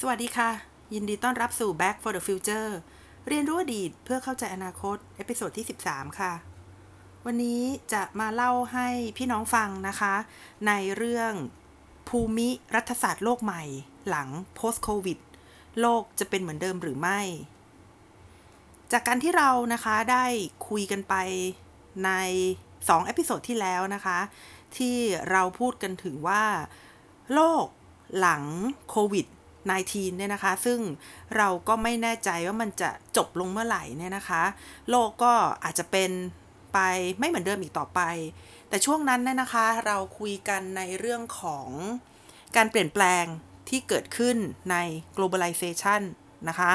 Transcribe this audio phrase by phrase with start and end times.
[0.00, 0.50] สวัสดีค่ะ
[0.94, 2.68] ยินดีต้อนรับสู่ Back for the Future
[3.30, 6.32] เรียนรู้อดีตเพื่อเข้าใจอนาคต episode ที่ 13 ค่ะ
[7.26, 7.62] วันนี้
[7.92, 10.14] จะมาเล่าให้พี่น้องฟังนะคะ
[10.66, 11.32] ในเรื่อง
[12.08, 13.62] ภูมิรัฐศาสตร์โลกใหม่
[14.08, 15.18] หลัง post covid
[15.80, 17.20] โลกจะเป็นเหมือนเดิมหรือไม่
[18.92, 20.24] จากการที่เรานะคะได้
[20.68, 21.14] คุยกันไป
[22.04, 22.10] ใน
[22.64, 24.18] 2 episode ที่แล้วนะคะ
[24.76, 24.96] ที่
[25.30, 26.44] เราพูดกันถึงว่า
[27.34, 27.66] โลก
[28.18, 28.42] หลัง
[28.90, 29.26] โควิด
[29.74, 30.80] 19เนี่ยนะคะ ซึ่ง
[31.36, 34.42] เราก็ไม่แน่ใจว่ามันจะจบลงเมื่อไหร่เนี่ยนะคะ
[34.90, 35.32] โลกก็
[35.64, 36.10] อาจจะเป็น
[36.74, 36.78] ไป
[37.18, 38.00] ไม่เหมือนเดิมอีกต่อไป
[38.68, 41.68] แต่ช่วงนั้นเนี่ยนะคะ เราคุยกันในเรื่องของ
[42.56, 43.24] การเปลี่ยนแปลง
[43.68, 44.36] ที่เกิดขึ้น
[44.70, 44.76] ใน
[45.16, 46.02] globalization
[46.48, 46.72] นะคะ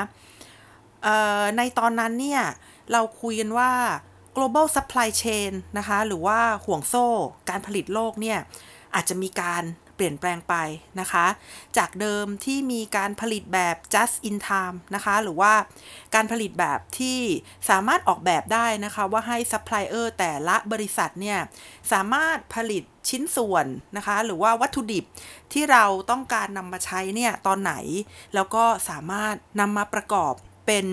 [1.58, 2.44] ในตอนนั้นเนี่ย
[2.92, 3.72] เราคุยกันว่า
[4.36, 7.08] global supply chain นะคะ หรือว่าห่วงโซ่
[7.50, 8.40] การผลิตโลกเนี่ย
[8.96, 9.64] อาจจะมีการ
[10.02, 10.56] เปลี่ยนแปลงไป
[11.00, 11.26] นะคะ
[11.78, 15.54] จากเดิมที่มีการผลิตแบบ just in time นะคะ หรือว่า
[16.16, 17.20] การผลิตแบบที่
[17.70, 21.40] สามารถออกแบบได้นะคะว่าให้ซัพพลายเออร์แต่ละบริษัทเนี่ย
[21.92, 23.66] สามารถผลิตชิ้นส่วน
[23.98, 25.06] นะคะ หรือว่าวัตถุดิบ
[25.54, 27.74] ที่เราต้องการนำมาใช้เนี่ยตอนไหน
[28.36, 30.34] แล้วก็สามารถนำมาประกอบ
[30.68, 30.86] เป็น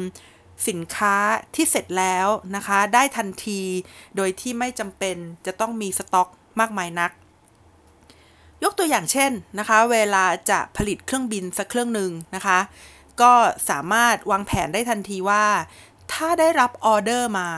[0.69, 1.17] สินค้า
[1.55, 3.61] ที่เสร็จแล้วนะคะ ได้ทันที
[4.17, 6.29] โดยที่ไม่จำเป็นจะต้องมีสต็อก
[6.61, 7.13] มากมายนัก
[8.65, 12.59] ยกตัวอย่างเช่นนะคะ เวลาจะผลิตเครื่องบินสักเครื่องหนึ่งนะคะ
[13.23, 13.33] ก็
[13.71, 15.45] สามารถวางแผนได้ทันทีว่า
[16.13, 17.51] ถ้าได้รับออเดอร์มา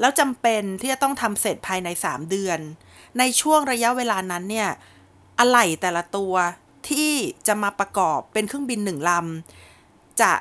[0.00, 2.58] แล้วจำเป็นที่จะต้องทำเสร็จภายใน 3 เดือน
[3.18, 4.70] ในช่วงระยะเวลานั้นเนี่ย
[5.38, 6.34] อะไหล่แต่ละตัว
[6.90, 7.12] ที่
[7.46, 10.32] จะมาประกอบเป็นเครื่องบินหนึ่งลำจะ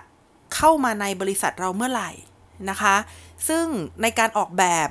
[0.56, 2.12] เข้ามาในบริษัทเราเมื่อไหร่
[2.70, 2.96] นะคะ
[3.48, 3.66] ซึ่ง
[4.02, 4.88] ในการออกแบบ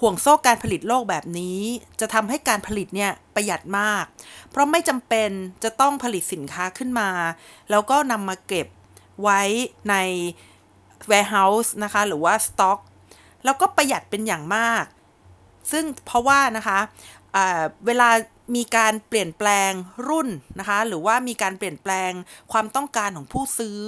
[0.00, 1.60] ห่วงโซ่การผลิตโลกแบบนี้
[2.00, 4.04] จะทำให้การผลิตเนี่ยประหยัดมาก
[4.50, 5.30] เพราะไม่จำเป็น
[5.64, 7.10] จะต้องผลิตสินค้าขึ้นมา
[7.70, 8.66] แล้วก็นำมาเก็บ
[9.22, 9.40] ไว้
[9.90, 9.94] ใน
[11.10, 12.78] warehouse นะคะ หรือว่า stock
[13.44, 14.84] แล้วก็ประหยัดเป็นอย่างมาก
[15.72, 16.78] ซึ่งเพราะว่านะคะ
[17.86, 18.08] เวลา
[18.56, 19.72] มีการเปลี่ยนแปลง
[20.08, 20.28] รุ่น
[20.58, 22.10] นะคะ หรือว่ามีการเปลี่ยนแปลง
[22.52, 23.80] ความต้องการของผู้ซื้อ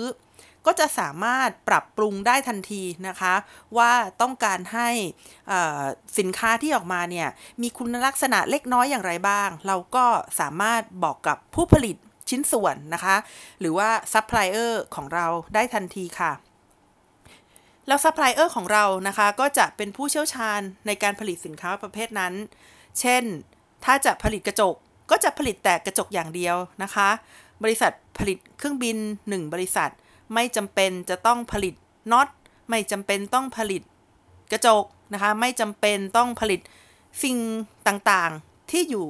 [0.67, 3.35] ก็จะสามารถปรับปรุงได้ทันทีนะคะ
[3.79, 3.93] ว่า
[4.23, 4.89] ต้องการให้
[6.19, 7.29] สินค้าที่ออกมาเนี่ย
[7.63, 10.05] มีคุณลักษณะเล็กน้อยอย่างไรบ้าง เราก็
[10.41, 11.97] สามารถบอกกับผู้ผลิต
[12.31, 13.17] ชิ้นส่วนนะคะ
[13.61, 16.33] หรือว่าซัพพลายเออร์ของเราได้ทันทีค่ะ
[17.89, 22.33] แล้วซัพพลายเออร์ของเรานะคะก็จะเป็นผู้เชี่ยวชาญในการผลิตสินค้าประเภทนั้น
[23.01, 23.23] เช่น
[23.85, 24.75] ถ้าจะผลิตกระจก
[25.11, 27.09] ก็จะผลิตแต่กระจกอย่างเดียวนะคะ
[27.63, 28.97] บริษัทผลิตเครื่องบิน
[29.29, 29.91] 1 บริษัท
[30.35, 31.75] ไม่จำเป็นจะต้องผลิต
[32.13, 32.29] น็อต
[32.71, 33.83] ไม่จำเป็นต้องผลิต
[34.53, 36.61] กระจกนะคะ ไม่จำเป็นต้องผลิต
[37.23, 37.37] สิ่ง
[37.87, 39.07] ต่างๆที่อยู่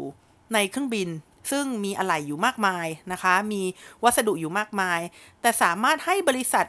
[0.54, 1.08] ในเครื่องบิน
[1.50, 3.62] ซึ่งมีอะไหล่อยู่มากมายนะคะ มี
[4.04, 5.00] วัสดุอยู่มากมาย
[5.40, 6.66] แต่สามารถให้บริษัท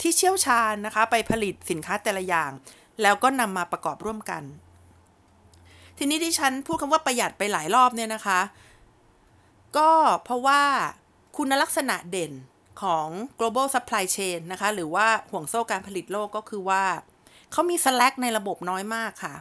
[0.00, 2.50] ที่เชี่ยวชาญนะคะ ไปผลิตสินค้าแต่ละอย่าง
[3.02, 4.42] แล้วก็นำมาประกอบร่วมกัน
[5.98, 8.40] ทีนี้ที่ฉันพูดคำว่าประหยัดไปหลายรอบเนี่ยนะคะ
[9.76, 9.90] ก็
[10.24, 10.62] เพราะว่า
[11.36, 12.32] คุณลักษณะเด่น
[12.82, 13.08] ของ
[13.38, 16.84] global supply chain นะคะ หรือว่าห่วงโซ่การผลิตโลกก็คือว่า
[17.52, 19.34] เขามี slack ในระบบน้อยมากค่ะ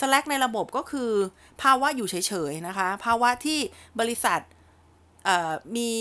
[0.00, 1.10] slack ในระบบก็คือ
[1.62, 2.14] ภาวะอยู่เฉ
[2.50, 3.58] ยๆนะคะ ภาวะที่
[4.00, 4.40] บริษัท
[5.76, 5.92] มี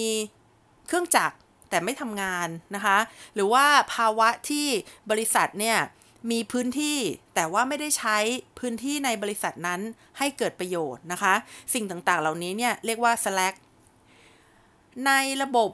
[0.87, 1.35] เครื่องจักร
[1.69, 2.97] แต่ไม่ทำงานนะคะ
[3.33, 3.65] หรือว่า
[3.95, 4.67] ภาวะที่
[5.11, 5.77] บริษัทเนี่ย
[6.31, 6.99] มีพื้นที่
[7.35, 8.17] แต่ว่าไม่ได้ใช้
[8.59, 9.81] พื้นที่ในบริษัทนั้น
[10.17, 11.33] ให้เกิดประโยชน์นะคะ
[11.73, 13.55] สิ่งต่างๆเหล่านี้เนี่ยเรียกว่า slack
[15.07, 15.11] ใน
[15.43, 15.69] ระบบ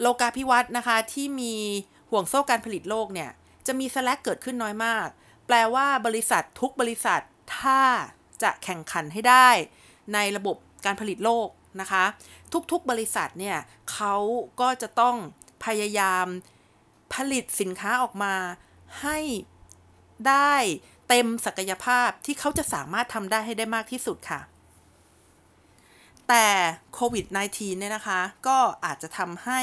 [0.00, 1.54] โลกาภิวัตน์นะคะ ที่มี
[2.10, 3.30] ห่วงโซ่การผลิตโลกเนี่ย
[3.66, 5.06] จะมี slack เกิดขึ้นน้อยมาก
[5.46, 7.20] แปลว่าบริษัททุกบริษัท
[7.58, 7.80] ถ้า
[8.42, 9.48] จะแข่งขันให้ได้
[10.14, 11.48] ในระบบการผลิตโลก
[11.80, 12.04] นะคะ
[12.72, 13.58] ทุกๆบริษัทเนี่ย
[13.92, 14.14] เขา
[14.60, 15.16] ก็จะต้อง
[15.64, 16.26] พยายาม
[17.14, 18.34] ผลิตสินค้าออกมา
[19.02, 19.18] ให้
[20.28, 20.54] ได้
[21.08, 24.40] เต็มศักยภาพที่เขาจะสามารถทำได้ให้ได้มากที่สุดค่ะ
[26.28, 26.46] แต่
[26.94, 29.60] โควิด -19 เนี่ยนะคะ ก็อาจจะทำให้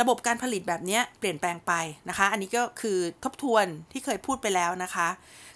[0.00, 1.72] ระบบการผลิตแบบนี้เปลี่ยนแปลงไป
[2.08, 5.08] นะคะ อันนี้ก็คือทบทวนที่เคยพูดไปแล้วนะคะ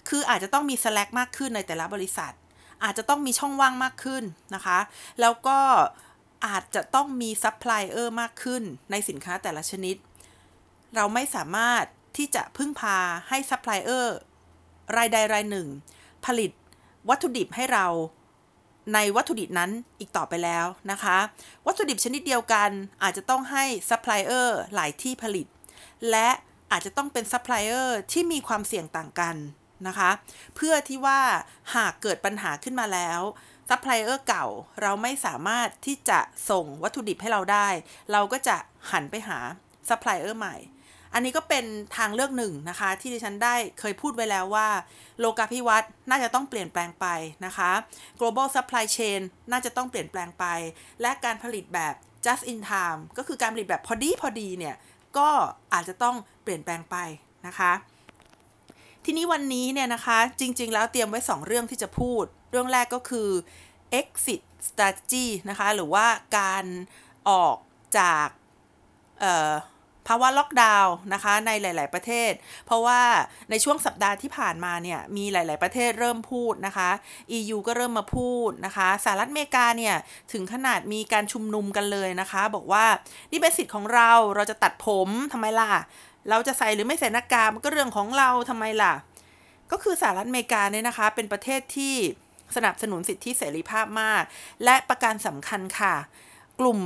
[0.09, 2.33] คืออาจจะต้องมี slack มากขึ้นในแต่ละบริษัท
[2.83, 4.23] อาจจะต้องมีช่องว่างมากขึ้น
[4.55, 4.79] นะคะ
[5.21, 5.59] แล้วก็
[6.45, 9.95] อาจจะต้องมีซัพพลายเออร์มากขึ้นในสินค้าแต่ละชนิด
[10.95, 11.83] เราไม่สามารถ
[12.17, 12.97] ที่จะพึ่งพา
[13.29, 14.17] ให้ซัพพลายเออร์
[14.97, 15.67] รายใดรายหนึ่ง
[16.25, 16.51] ผลิต
[17.09, 17.87] วัตถุดิบให้เรา
[18.93, 21.17] ในวัตถุดิบนั้นอีกต่อไปแล้วนะคะ
[21.65, 22.69] วัตถุดิบชนิดเดียวกัน
[23.03, 25.47] อาจจะต้องให้ซัพพลายเออร์หลายที่ผลิต
[26.11, 26.29] และ
[26.71, 29.35] อาจจะต้องเป็นซัพพลายเออร์ที่มีความเสี่ยงต่างกัน
[29.87, 30.11] นะคะ
[30.55, 31.21] เพื่อที่ว่า
[31.75, 33.21] หากเกิดปัญหาขึ้นมาแล้ว
[33.69, 34.45] ซัพพลายเออร์เก่า
[34.81, 36.19] เราไม่สามารถที่จะ
[36.49, 37.67] ส่งวัตถุดิบให้เราได้
[38.11, 38.57] เราก็จะ
[38.91, 39.39] หันไปหา
[39.89, 40.55] ซัพพลายเออร์ใหม่
[41.13, 41.65] อันนี้ก็เป็น
[41.97, 44.67] ทางเลือกหนึ่งนะคะ ที่ดิฉันได้เคยพูดไว้แล้วว่า
[45.19, 47.07] โลกาภิวัตน์น่าจะต้องเปลี่ยนแปลงไป
[47.45, 47.71] นะคะ
[48.19, 49.21] global supply chain
[49.51, 50.45] น่าจะต้องเปลี่ยนแปลงไป
[51.01, 51.93] และการผลิตแบบ
[52.25, 54.75] just in time ก็คือการผลิตแบบพอดีพอดีเนี่ย
[55.17, 55.29] ก็
[55.73, 56.95] อาจจะต้องเปลี่ยนแปลงไป
[57.47, 57.71] นะคะ
[59.05, 63.29] ทีนี้วันนี้เนี่ยนะคะ จริง ๆ แล้วเตรียมไว้ 2 เรื่องที่จะพูด เรื่องแรกก็คือ
[63.99, 66.05] exit strategy นะคะ หรือว่า
[66.37, 66.65] การ
[67.29, 67.57] ออก
[67.97, 72.31] จากาวะล็อกดาวน์นะคะในหลาย ๆ ประเทศ
[72.65, 73.01] เพราะว่า
[73.49, 76.89] ในช่วงสัปดาห์ที่ผ่านมาเนี่ยมีหลาย ๆ ประเทศเริ่มพูดนะคะ
[77.37, 79.95] EU ก็เริ่มมาพูดนะคะสหรัฐอเมริกาเนี่ย
[80.33, 82.85] ถึงขนาดมีการชุมนุมกันเลยนะคะ บอกว่า
[83.31, 85.71] นี่เป็นสิทธิ์ของเราเราจะตัดผมทำไมล่ะ
[86.29, 88.93] เราจะใส่หรือไม่ใส่หน้ากากมันก็เรื่องของเราทำไมล่ะ
[89.71, 91.95] ก็คือสหรัฐอเมริกาเนี่ยนะคะเป็นประเทศที่
[92.55, 94.23] สนับสนุนสิทธิเสรีภาพมาก
[94.63, 95.95] และประการสำคัญค่ะ
[96.59, 96.79] กลุ่ม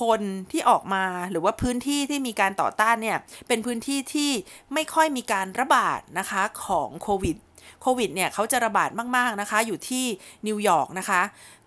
[0.00, 0.20] คน
[0.52, 3.18] ที่ออกมาหรือว่าพื้นที่ที่มีการต่อต้านเนี่ย
[3.48, 4.30] เป็นพื้นที่ที่
[4.74, 7.36] ไม่ค่อยมีการระบาดนะคะของโควิด
[7.82, 10.04] โควิดเนี่ยเขาจะระบาดมาก ๆ นะคะ อยู่ที่
[10.46, 11.22] นิวยอร์กนะคะ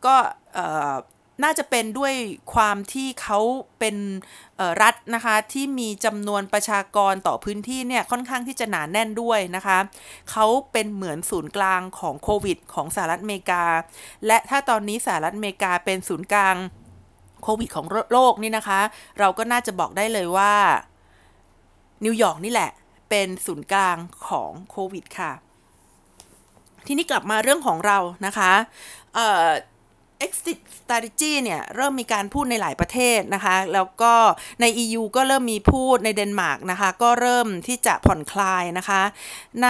[0.06, 0.16] ก็
[1.44, 2.14] น่าจะเป็นด้วย
[2.54, 3.40] ความที่เขา
[3.80, 3.96] เป็น
[4.82, 9.78] รัฐนะคะที่มีจำนวนประชากรต่อพื้นที่เนี่ยค่อนข้างที่จะหนาแน่นด้วยนะคะ
[10.32, 13.66] เขาเป็นเหมือนศูนย์กลางของโควิด ของสหรัฐอเมริกา
[14.28, 16.56] และถ้าตอนนี้สหรัฐอเมริกาเป็นศูนย์กลาง
[17.44, 18.80] โควิดของโลกนี่นะคะ
[19.20, 20.54] เราก็น่าจะบอกได้เลยว่า
[22.06, 22.72] นิวยอร์กนี่แหละ
[23.10, 23.98] เป็นศูนย์กลาง
[24.28, 25.32] ของโควิดค่ะ
[26.88, 28.52] ทีนี้กลับมาเรื่องของเรานะคะ
[30.26, 34.14] exit strategy เนี่ยเริ่มมีการพูดในหลายประเทศนะคะ แล้วก็
[34.62, 39.02] ใน EU ก็เริ่มมีพูดในเดนมาร์กนะคะ ก็เริ่มที่จะผ่อนคลายนะคะ
[39.64, 39.70] ใน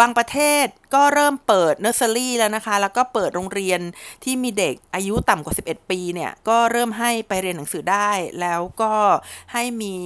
[0.00, 3.80] บางประเทศก็เริ่มเปิดเนอร์เซอรี่แล้วนะคะ แล้วก็เปิดโรงเรียน
[4.24, 8.10] ที่มีเด็กอายุต่ำกว่า 11 ปีเนี่ย ก็เริ่มให้ไปเรียนหนังสือได้
[8.40, 8.94] แล้วก็
[9.52, 9.96] ให้มี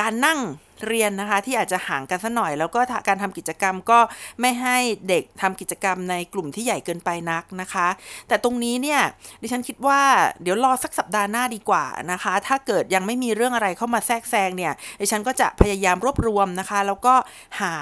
[0.00, 0.40] การนั่ง
[0.88, 3.98] เรียนนะคะที่อาจจะห่างกันสัหน่อย แล้วก็การทำกิจกรรมก็
[4.40, 4.76] ไม่ให้
[5.08, 7.88] เด็กทำกิจกรรมในกลุ่มที่ใหญ่เกินไปนักนะคะ
[8.28, 9.00] แต่ตรงนี้เนี่ย
[9.42, 10.00] ดิฉันคิดว่า
[10.42, 17.14] เดี๋ยวรอสักสัปดาห์หน้าดีกว่านะคะ ถ้าเกิดยังไม่มีเรื่องอะไรเข้ามาแทรกแซงเนี่ยดิฉันก็จะพยายามรวบรวมนะคะ แล้วก็
[17.60, 17.74] หา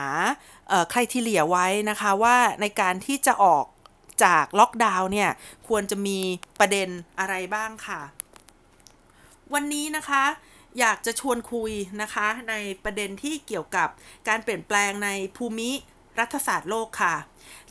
[0.91, 3.65] ใครที่เหลียไว้นะคะว่าในการที่จะออก
[4.25, 5.31] จากล็อกดาวน์เนี่ย
[5.69, 6.19] ควรจะมี
[6.59, 6.89] ประเด็น
[7.19, 8.01] อะไรบ้างค่ะ
[9.55, 10.25] วันนี้นะคะ
[10.79, 13.89] อยากจะชวนคุยนะคะ ในประเด็นที่เกี่ยวกับ
[14.29, 15.71] การเปลี่ยนแปลงในภูมิ
[16.19, 17.15] รัฐศาสตร์โลกค่ะ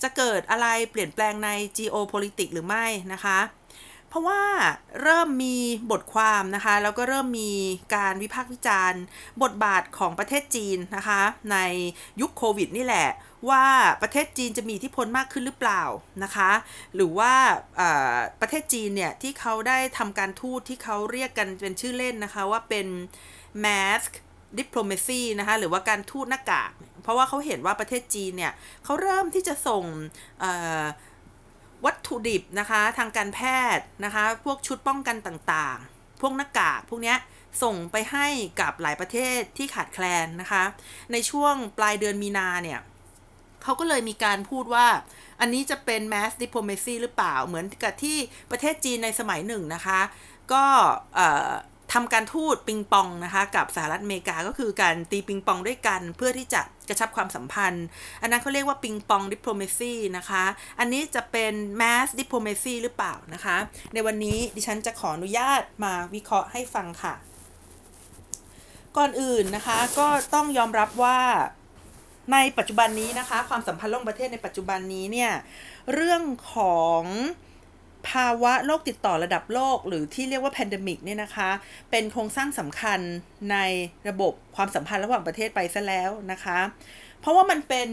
[0.01, 3.39] จะเกิดอะไรเปลี่ยนแปลงใน geopolitics หรือไม่นะคะ
[4.09, 4.41] เพราะว่า
[5.01, 5.57] เริ่มมี
[5.91, 7.51] บทความนะคะ แล้วก็เริ่มมี
[7.95, 9.03] การวิพากษ์วิจารณ์
[9.43, 11.57] บทบาทของประเทศจีนนะคะ ใน
[12.21, 13.07] ยุคโควิดนี่แหละ
[13.49, 13.65] ว่า
[14.01, 15.83] ประเทศจีนจะมีอิทธิพลมากขึ้นหรือเปล่า
[16.23, 16.51] นะคะ
[16.95, 17.33] หรือว่า
[18.41, 22.87] ประเทศจีนเนี่ยที่เขาได้ทำการทูตที่เขาเรียกกันเป็นชื่อเล่นนะคะว่าเป็น
[23.65, 24.11] mask
[24.59, 26.71] diplomacy นะคะหรือว่าการทูตหน้ากาก
[27.03, 28.53] เพราะว่าเขาเห็นว่าประเทศจีนเนี่ย
[28.83, 29.83] เขาเริ่มที่จะส่ง
[31.85, 33.39] วัตถุดิบนะคะทางการแพ
[33.75, 37.15] ทย์นะคะพวกชุดป้องกันต่างๆ พวกหน้ากากพวกนี้
[37.63, 38.27] ส่งไปให้
[38.61, 40.63] กับหลายประเทศที่ขาดแคลนนะคะ
[41.11, 42.79] ในช่วงปลายเดือนมีนาเนี่ย
[43.65, 44.87] เขาก็เลยมีการพูดว่า
[45.41, 48.17] อันนี้จะเป็น mass diplomacy หรือเปล่าเหมือนกับที่
[48.51, 49.99] ประเทศจีนในสมัยหนึ่งนะคะ
[50.53, 50.63] ก็
[51.93, 57.85] ทำการทูตปิงปองนะคะ กับสหรัฐอเมริกาก็คือการตีปิงปองด้วยกัน เพื่อที่จะกระชับความสัมพันธ์
[58.21, 60.43] อันนั้นเขาเรียกว่าปิงปองดิปโลเมซีนะคะ
[60.79, 63.57] อันนี้จะเป็น mask diplomacy หรือเปล่านะคะ
[63.93, 67.13] ในวันนี้ดิฉันจะขออนุญาตมาวิเคราะห์ให้ฟังค่ะ
[68.97, 71.19] ก่อนอื่นนะคะก็ต้องยอมรับว่า
[72.31, 75.31] ในปัจจุบันนี้นะคะ ความสัมพันธ์ระหว่างประเทศในปัจจุบันนี้เนี่ย
[75.93, 76.21] เรื่อง
[76.55, 77.01] ของ
[78.09, 81.49] ภาวะโรคติดต่อระดับโลก หรือที่เรียกว่า pandemic เนี่ยนะคะ
[81.91, 82.99] เป็นโครงสร้างสำคัญ
[83.51, 83.57] ใน
[84.09, 86.59] ระบบความสัมพันธ์ระหว่างประเทศไปซะแล้วนะคะ
[87.19, 87.89] เพราะว่ามันเป็น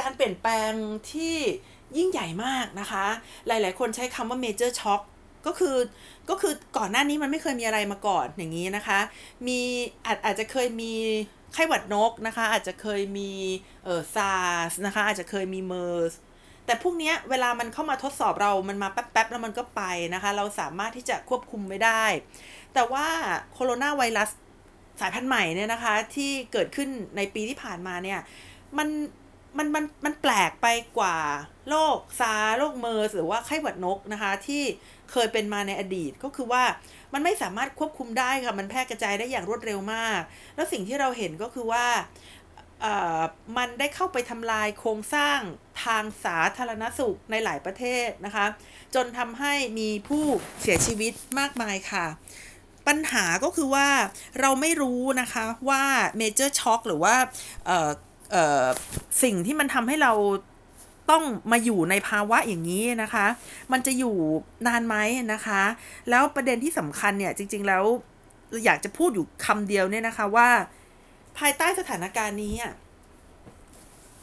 [0.00, 0.72] การเปลี่ยนแปลง
[1.12, 1.36] ที่
[1.96, 3.06] ยิ่งใหญ่มากนะคะ
[3.46, 5.02] หลายๆ คนใช้คำว่า major shock
[5.46, 5.76] ก็คือ
[6.30, 9.00] ก็คือก่อนหน้านี้มันไม่เคยมีอะไรมาก่อนอย่างนี้นะคะ
[9.46, 9.60] มี
[10.06, 10.94] อาจอาจจะเคยมี
[11.54, 13.30] ไข้หวัดนกนะคะ อาจจะเคยมี
[13.84, 16.12] เออซาร์สนะคะ อาจจะเคยมีเมอร์ส
[16.66, 19.82] แต่พวกนี้เวลามันเข้ามาทดสอบเรามันมาแป๊บๆ แล้วมันก็ไป
[20.14, 22.04] นะคะ เราสามารถที่จะควบคุมมันได้
[22.74, 23.06] แต่ว่า
[23.54, 24.30] โคโรนาไวรัส
[25.00, 28.20] สายพันธุ์ใหม่เนี่ยนะคะ ที่เกิดขึ้นในปีที่ผ่านมาเนี่ย
[28.78, 28.88] มัน
[29.58, 30.66] มันมันมันแปลกไป
[30.98, 31.16] กว่า
[31.68, 34.62] โรคซาร์โรคเมอร์สหรือว่าไข้หวัดนกนะคะ ที่
[35.12, 36.62] เคยเป็นมาในอดีตก็คือว่า
[37.14, 40.20] มันไม่สามารถควบคุมได้ค่ะ มันแพร่กระจายได้อย่างรวดเร็วมาก
[40.54, 41.86] แล้วสิ่งที่เราเห็นก็คือว่า
[43.56, 45.38] มันได้เข้าไปทำลายโครงสร้าง
[45.84, 48.46] ทางสาธารณสุขในหลายประเทศนะคะ
[48.94, 50.24] จนทำให้มีผู้
[50.60, 52.06] เสียชีวิตมากมายค่ะ
[52.88, 53.88] ปัญหาก็คือว่า
[54.40, 55.84] เราไม่รู้นะคะว่า
[56.18, 57.16] เมเจอร์ช็อคหรือว่า
[59.22, 60.12] สิ่งที่มันทำให้เรา
[61.10, 63.26] ต้องมาอยู่ในภาวะอย่างนี้นะคะ
[63.72, 64.16] มันจะอยู่
[64.66, 64.96] นานไหม
[65.32, 65.62] นะคะ
[66.10, 67.84] แล้วประเด็นที่สำคัญเนี่ยจริง ๆ แล้ว
[68.64, 70.50] อยากจะพูดอยู่คำเดียวเนี่ยนะคะว่า
[71.38, 72.54] ภายใต้สถานการณ์นี้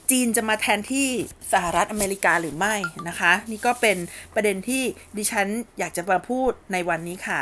[0.10, 1.10] จีนจะมาแทนที่
[1.54, 2.76] สหรัฐอเมริกาหรือไม่
[3.08, 3.98] นะคะ นี่ก็เป็น
[4.36, 4.84] ประเด็นที่
[5.18, 5.48] ดิฉัน
[5.80, 7.42] อยากจะมาพูดในวันนี้ค่ะ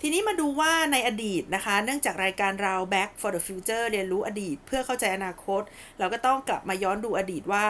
[0.00, 5.62] ทีนี้มาดูว่าในอดีตนะคะ เนื่องจากรายการเรา Back for the Future เรียนรู้อดีต เพื่อเข้าใจอนาคต
[5.98, 7.66] เราก็ต้องกลับมาย้อนดูอดีตว่า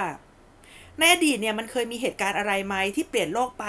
[0.99, 3.67] ในอดีตเนี่ยมันเคยมีเหตุการณ์อะไรไหมที่เปลี่ยนโลกไป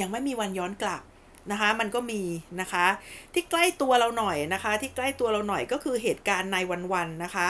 [0.00, 1.02] ยังไม่มีวันย้อนกลับ
[1.50, 2.22] นะคะมันก็มี
[2.60, 2.86] นะคะ
[3.32, 6.56] ที่ใกล้ตัวเราหน่อยนะคะ ที่ใกล้ตัวเราหน่อยก็คือเหตุการณ์ใน
[6.92, 7.48] วันๆนะคะ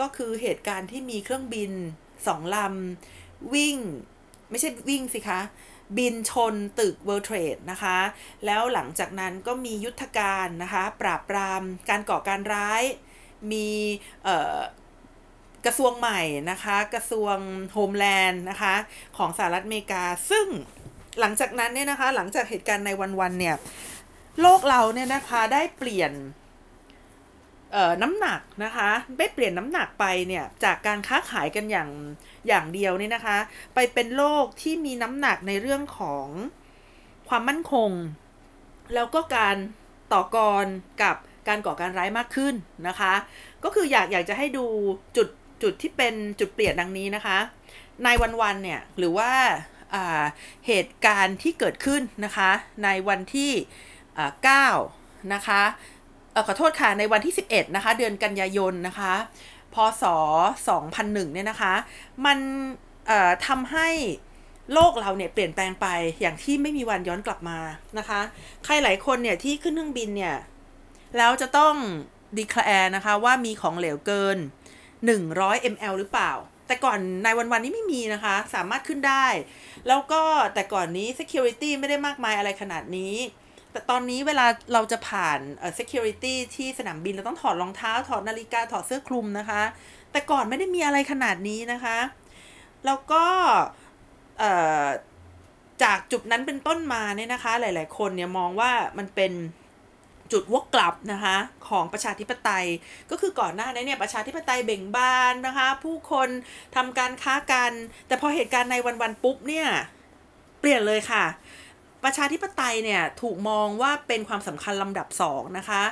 [0.00, 1.70] ก็คือเหตุการณ์ที่มีเครื่องบิน
[2.26, 3.76] สองลำวิ่ง
[4.50, 5.40] ไม่ใช่วิ่งสิคะ
[5.98, 7.98] บินชนตึก World Trade นะคะ
[8.46, 12.82] แล้วหลังจากนั้นก็มียุทธการนะคะ ปราบปรามการก่อการร้าย
[13.52, 13.68] มี
[15.66, 17.36] กระทรวงใหม่นะคะ กระทรวง
[17.72, 18.74] โฮมแลนด์นะคะ
[19.16, 20.46] ของสหรัฐอเมริกา ซึ่ง
[21.20, 22.90] หลังจากนั้นเนี่ยนะคะ หลังจากเหตุการณ์ใน
[23.20, 23.56] วันๆเนี่ย
[24.40, 26.12] โลกเราเนี่ยนะคะได้เปลี่ยน
[28.02, 31.90] น้ำหนักนะคะได้เปลี่ยนน้ำหนักไปเนี่ยจากการค้าขายกันอย่าง
[32.48, 33.38] อย่างเดียวนี่นะคะ
[33.74, 36.26] ไปเป็นโลกที่มีน้ำหนักในเรื่องของ
[37.28, 37.90] ความมั่นคง
[38.94, 39.56] แล้วก็การ
[40.12, 40.66] ต่อกร
[41.02, 41.16] กับ
[41.48, 42.54] การก่อการร้ายมากขึ้น
[42.88, 43.14] นะคะ
[43.64, 44.64] ก็คืออยากอยากจะให้ดู
[45.16, 45.28] จุด
[45.64, 47.38] จุดที่เป็นจุดเปลี่ยนดังนี้นะคะ
[48.04, 48.08] ใน
[48.42, 49.32] วันๆเนี่ยหรือว่า
[50.66, 52.50] เหตุการณ์ที่เกิดขึ้นนะคะ
[52.84, 53.52] ในวันที่
[54.46, 55.62] 9นะคะ
[56.46, 59.14] ขอโทษค่ะในวันที่ 11นะคะเดือนกันยายนนะคะ
[59.74, 60.04] พศ
[60.68, 61.74] 2001เนี่ยนะคะ
[62.26, 62.38] มัน
[63.46, 63.88] ทำให้
[64.72, 65.86] โลกเราเนี่ยเปลี่ยนแปลงไป
[66.20, 67.58] อย่างที่ไม่มีวันย้อนกลับมา
[67.98, 68.20] นะคะ
[68.64, 70.36] ใครหลายคนเนี่ยที่ขึ้นเครื่องบินเนี่ย
[71.16, 71.74] แล้วจะต้อง
[72.36, 74.38] ดีแคลร์นะคะว่ามีของเหลวเกิน
[75.12, 76.32] 100 ml หรือเปล่า
[76.66, 79.26] แต่ก่อนในวันๆนี้ไม่มีนะคะ สามารถขึ้นได้
[79.88, 80.22] แล้วก็
[80.54, 83.14] แต่ก่อนนี้ security ไม่ได้มากมายอะไรขนาดนี้
[83.72, 85.38] แต่ตอนนี้เวลาเราจะผ่าน
[85.78, 89.62] security ที่สนามบินเราต้องถอดรองเท้า ถอดนาฬิกา ถอดเสื้อคลุมนะคะ
[90.12, 91.98] แต่ก่อนไม่ได้มีอะไรขนาดนี้นะคะ
[92.86, 93.24] แล้วก็
[95.82, 99.32] จากจุดนั้นเป็นต้นมาเนี่ยนะคะ หลาย ๆ คนเนี่ยมองว่ามันเป็น
[100.34, 101.36] จุดวกกลับนะคะ
[101.68, 102.66] ของประชาธิปไตย
[103.10, 106.28] ก็คือก่อนหน้านี้เนี่ยประชาธิปไตยเบ่งบานนะคะ ผู้คน
[106.76, 107.72] ทำการค้ากัน
[108.06, 109.66] แต่พอเหตุการณ์ในวันๆปุ๊บเนี่ย
[110.60, 111.24] เปลี่ยนเลยค่ะ
[112.04, 115.82] ประชาธิปไตยเนี่ยถูกมองว่าเป็นความสำคัญลำดับ2นะคะ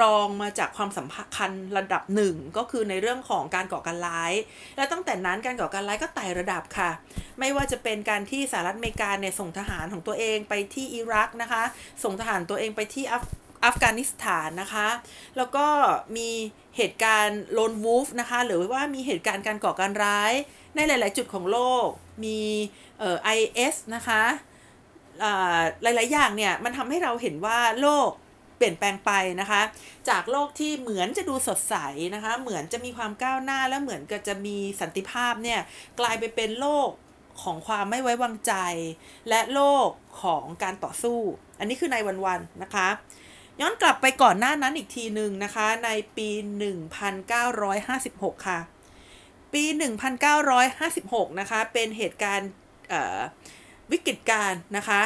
[0.00, 4.32] รองมาจากความสำคัญระดับหนึ่งก็คือในเรื่องของการก่อการร้าย
[4.76, 6.90] และตั้งแต่นั้นการก่อการร้ายก็ไต่ระดับค่ะ
[7.38, 11.62] ไม่ว่าจะเป็นการที่สหรัฐอเมริกาเนี่ยส่งทหารของตัวเองไปที่อิรักนะคะ
[12.04, 13.24] ส่งทหารตัวเองไปที่อัฟ
[13.64, 14.88] อัฟกานิสถานนะคะ
[15.36, 15.66] แล้วก็
[16.16, 16.30] มี
[16.76, 20.32] เหตุการณ์โลนวูฟนะคะ หรือว่ามีเหตุการณ์การก่อการร้าย
[20.74, 21.86] ในหลาย ๆ จุดของโลก
[22.24, 22.40] มี
[22.98, 24.22] เอ่อไอเอสนะคะ
[25.82, 28.08] หลาย ๆ อย่างเนี่ย มันทำให้เราเห็นว่าโลก
[28.56, 29.62] เปลี่ยนแปลงไปนะคะ
[30.08, 31.76] จากโลกที่เหมือนจะดูสดใส
[32.14, 35.60] นะคะ เหมือนจะมีความก้าวหน้าและเหมือนกับจะมีสันติภาพเนี่ย
[36.00, 36.88] กลายไปเป็นโลก
[37.42, 38.54] ของความไม่ไว้วางใจ
[39.28, 39.88] และโลก
[40.22, 41.18] ของการต่อสู้
[41.58, 41.96] อันนี้คือใน
[42.26, 42.88] วันๆนะคะ
[43.60, 46.28] ย้อนกลับไปก่อนหน้านั้นอีกทีหนึ่งนะคะ ในปี
[47.18, 48.58] 1956 ค่ะ
[49.52, 49.64] ปี
[50.52, 52.50] 1956 นะคะ เป็นเหตุการณ์
[53.92, 55.02] วิกฤตการนะคะ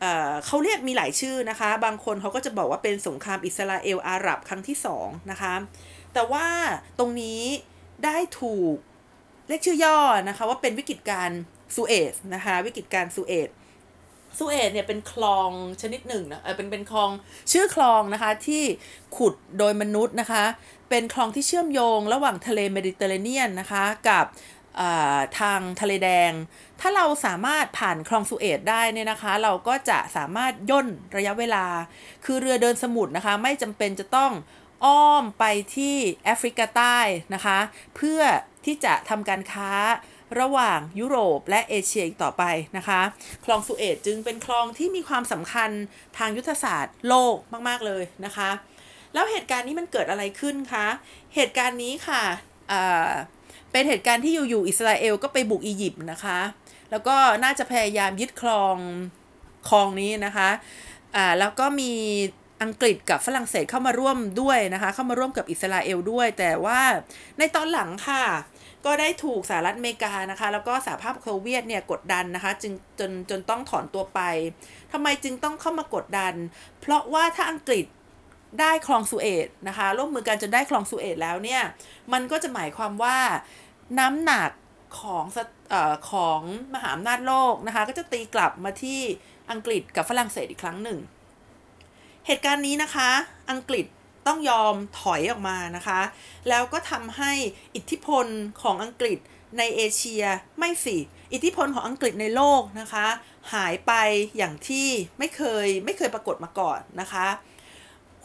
[0.00, 5.54] เเขาเรียกมีหลายชื่อนะคะ บางคนเขาก็จะบอกว่าเป็นสงครามอิสราเอลอาหรับครั้งที่สองนะคะ
[6.14, 6.46] แต่ว่า
[6.98, 7.42] ตรงนี้
[8.04, 8.76] ได้ถูก
[9.48, 9.98] เรียกชื่อย่อ
[10.28, 11.30] นะคะว่าเป็นวิกฤตการ
[11.74, 13.50] ณ์สุเอซนะคะ วิกฤตการณ์
[14.40, 15.50] สุเอซ สุเอซเนี่ยเป็นคลอง
[15.82, 17.10] ชนิดหนึ่งนะเออเป็นเป็นคลอง
[17.52, 18.62] ชื่อคลองนะคะที่
[19.16, 20.44] ขุดโดยมนุษย์นะคะ
[20.90, 24.26] เป็นคลองที่เชื่อมโยงระหว่างทะเลเมดิเตอร์เรเนียนนะคะกับ
[25.40, 26.32] ทางทะเลแดง
[26.80, 31.66] ถ้าเราสามารถผ่านคลองสุเอซได้เนี่ยนะคะ เราก็จะสามารถย่นระยะเวลา
[32.24, 34.32] คือเรือเดินสมุทรนะคะ ไม่จำเป็นจะต้อง
[34.84, 35.44] อ้อมไป
[35.76, 36.98] ที่แอฟริกาใต้
[37.34, 37.58] นะคะ
[37.96, 38.20] เพื่อ
[38.64, 39.70] ที่จะทำการค้า
[40.38, 42.44] ระหว่างยุโรปและเอเชียอีกต่อไป
[42.76, 43.00] นะคะ
[43.44, 45.70] คลองสุเอตจึงเป็นคลองที่มีความสำคัญ
[46.18, 47.36] ทางยุทธศาสตร์โลก
[47.68, 48.50] มากๆเลยนะคะ
[49.12, 50.86] แล้วเหตุการณ์นี้มันเกิดอะไรขึ้นคะ
[51.34, 52.22] เหตุการณ์นี้ค่ะ
[53.72, 56.38] เป็นเหตุการณ์ที่อยู่ๆอิสราเอลก็ไปบุกอียิปต์นะคะ
[56.90, 58.76] แล้วก็น่าจะพยายามยึดครอง
[59.68, 60.48] คลองนี้นะคะ
[61.16, 61.92] อ่าแล้วก็มี
[62.62, 66.80] อังกฤษกับฝรั่งเศสเข้ามาร่วมด้วยนะคะ เข้ามาร่วมกับอิสราเอลด้วย แต่ว่า
[67.38, 68.24] ในตอนหลังค่ะ
[68.86, 74.20] ก็ได้ถูกสหรัฐอเมริกานะคะ แล้วก็สหภาพโซเวียตเนี่ยกดดันนะคะจึงจนจนต้องถอนตัวไป
[74.92, 76.34] ทำไมจึงต้องเข้ามากดดัน
[76.80, 77.86] เพราะว่าถ้าอังกฤษ
[78.60, 81.62] ได้คลองสุเอตนะคะร่วมมือกันจนได้คลองสุเอตแล้วเนี่ย
[82.12, 83.18] มันก็จะหมายความว่า
[83.98, 84.50] น้ำหนัก
[85.00, 85.38] ของส
[85.70, 86.40] เอ่อของ
[86.74, 89.00] มหาอำนาจโลกนะคะ ก็จะตีกลับมาที่
[89.50, 90.98] อังกฤษกับฝรั่งเศสอีกครั้งหนึ่ง
[92.26, 93.08] เหตุการณ์นี้นะคะ
[93.50, 93.86] อังกฤษ
[94.30, 96.00] ต้องยอมถอยออกมานะคะ
[96.48, 97.32] แล้วก็ทำให้
[97.76, 98.26] อิทธิพล
[98.62, 99.18] ของอังกฤษ
[99.58, 100.24] ในเอเชีย
[100.58, 100.96] ไม่สิ
[101.32, 103.06] อิทธิพลของอังกฤษในโลกนะคะ
[103.54, 103.92] หายไป
[104.36, 107.26] อย่างที่ไม่เคยไม่เคยปรากฏมาก่อนนะคะ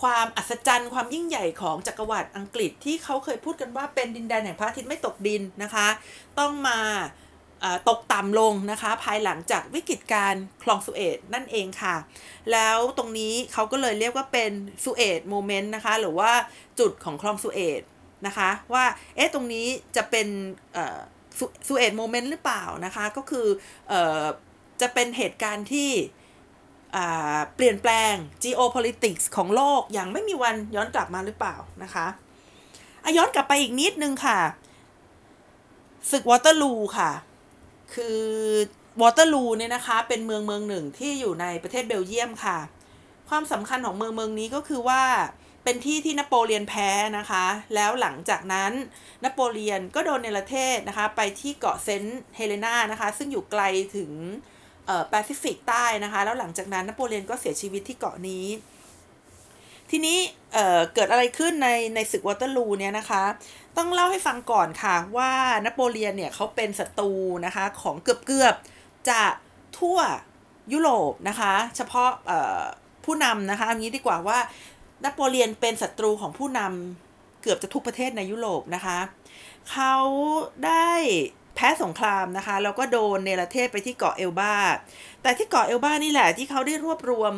[0.01, 5.87] ความอัศจรรย์ความยิ่งใหญ่ของจักรวรรดิอังกฤษที่เขาเคยพูดกันว่าเป็นดินแดนแห่งพระอาทิตย์ไม่ตกดินนะคะ
[6.39, 6.79] ต้องมา
[7.89, 10.33] ตกต่ำลงนะคะ ภายหลังจากวิกฤตการณ์
[10.63, 11.95] คลองสุเอซนั่นเองค่ะ
[12.51, 14.51] แล้วตรงนี้เขาก็เลยเรียกว่าเป็น
[14.83, 16.31] Suez moment นะคะ หรือว่า
[16.79, 17.81] จุดของคลองสุเอซ
[18.27, 20.27] นะคะ ว่าเอ๊ะตรงนี้จะเป็น
[21.67, 23.47] Suez moment หรือเปล่านะคะ ก็คือ
[23.91, 23.93] อาจ
[24.81, 25.91] จะเป็นเหตุการณ์ที่
[27.55, 32.07] เปลี่ยนแปลง geopolitics ของโลกอย่างไม่มีวันย้อนกลับมาหรือเปล่านะคะ
[33.03, 34.39] อะย้อนกลับไปอีกนิดนึงค่ะ
[36.11, 37.11] ศึกวอเตอร์ลูค่ะ
[37.93, 38.21] คือ
[39.01, 42.57] วอเตอร์ลูเนี่ยนะคะเป็นเมืองเมืองหนึ่งที่อยู่ในประเทศเบลเยียมค่ะ
[43.29, 45.03] ความสำคัญของเมืองเมืองนี้ก็คือว่า
[45.63, 48.71] เป็นที่ที่นโปเลียนแพ้นะคะ แล้วหลังจากนั้น
[49.23, 53.61] นโปเลียนก็โดนเนรเทศนะคะ ไปที่เกาะเซนต์เฮเลนานะคะ ซึ่งอยู่ไกล
[53.95, 54.11] ถึง
[55.09, 58.45] แปซิฟิกใต้นะคะ แล้วหลังจากนั้นนโปเลียนก็เสียชีวิตที่เกาะนี้
[59.91, 60.17] ทีนี้
[60.53, 63.23] เเกิดอะไรขึ้นในในศึกวอเตอร์ลูเนี่ยนะคะ
[63.77, 65.31] ต้องเล่าให้ฟังก่อนค่ะว่า
[65.65, 67.11] นโปเลียนเนี่ยเขาเป็นศัตรู
[67.45, 69.21] นะคะของเกือบเกือบๆจะ
[69.79, 69.99] ทั่ว
[70.73, 72.09] ยุโรปนะคะ เฉพาะ
[73.05, 74.37] ผู้นำนะคะเอันนี้ดีกว่าว่า
[75.03, 78.99] นโปเลียนเป็นศัตรูของผู้นำเกือบจะทุกประเทศในยุโรปนะคะ
[79.71, 79.95] เขา
[80.65, 80.89] ได้
[81.55, 84.55] แพ้สงครามนะคะแล้วก็โดนเนรเทศไปที่เกาะเอลบา
[85.21, 87.33] แต่ที่เกาะเอลบานี่แหละที่เขาได้รวบรวม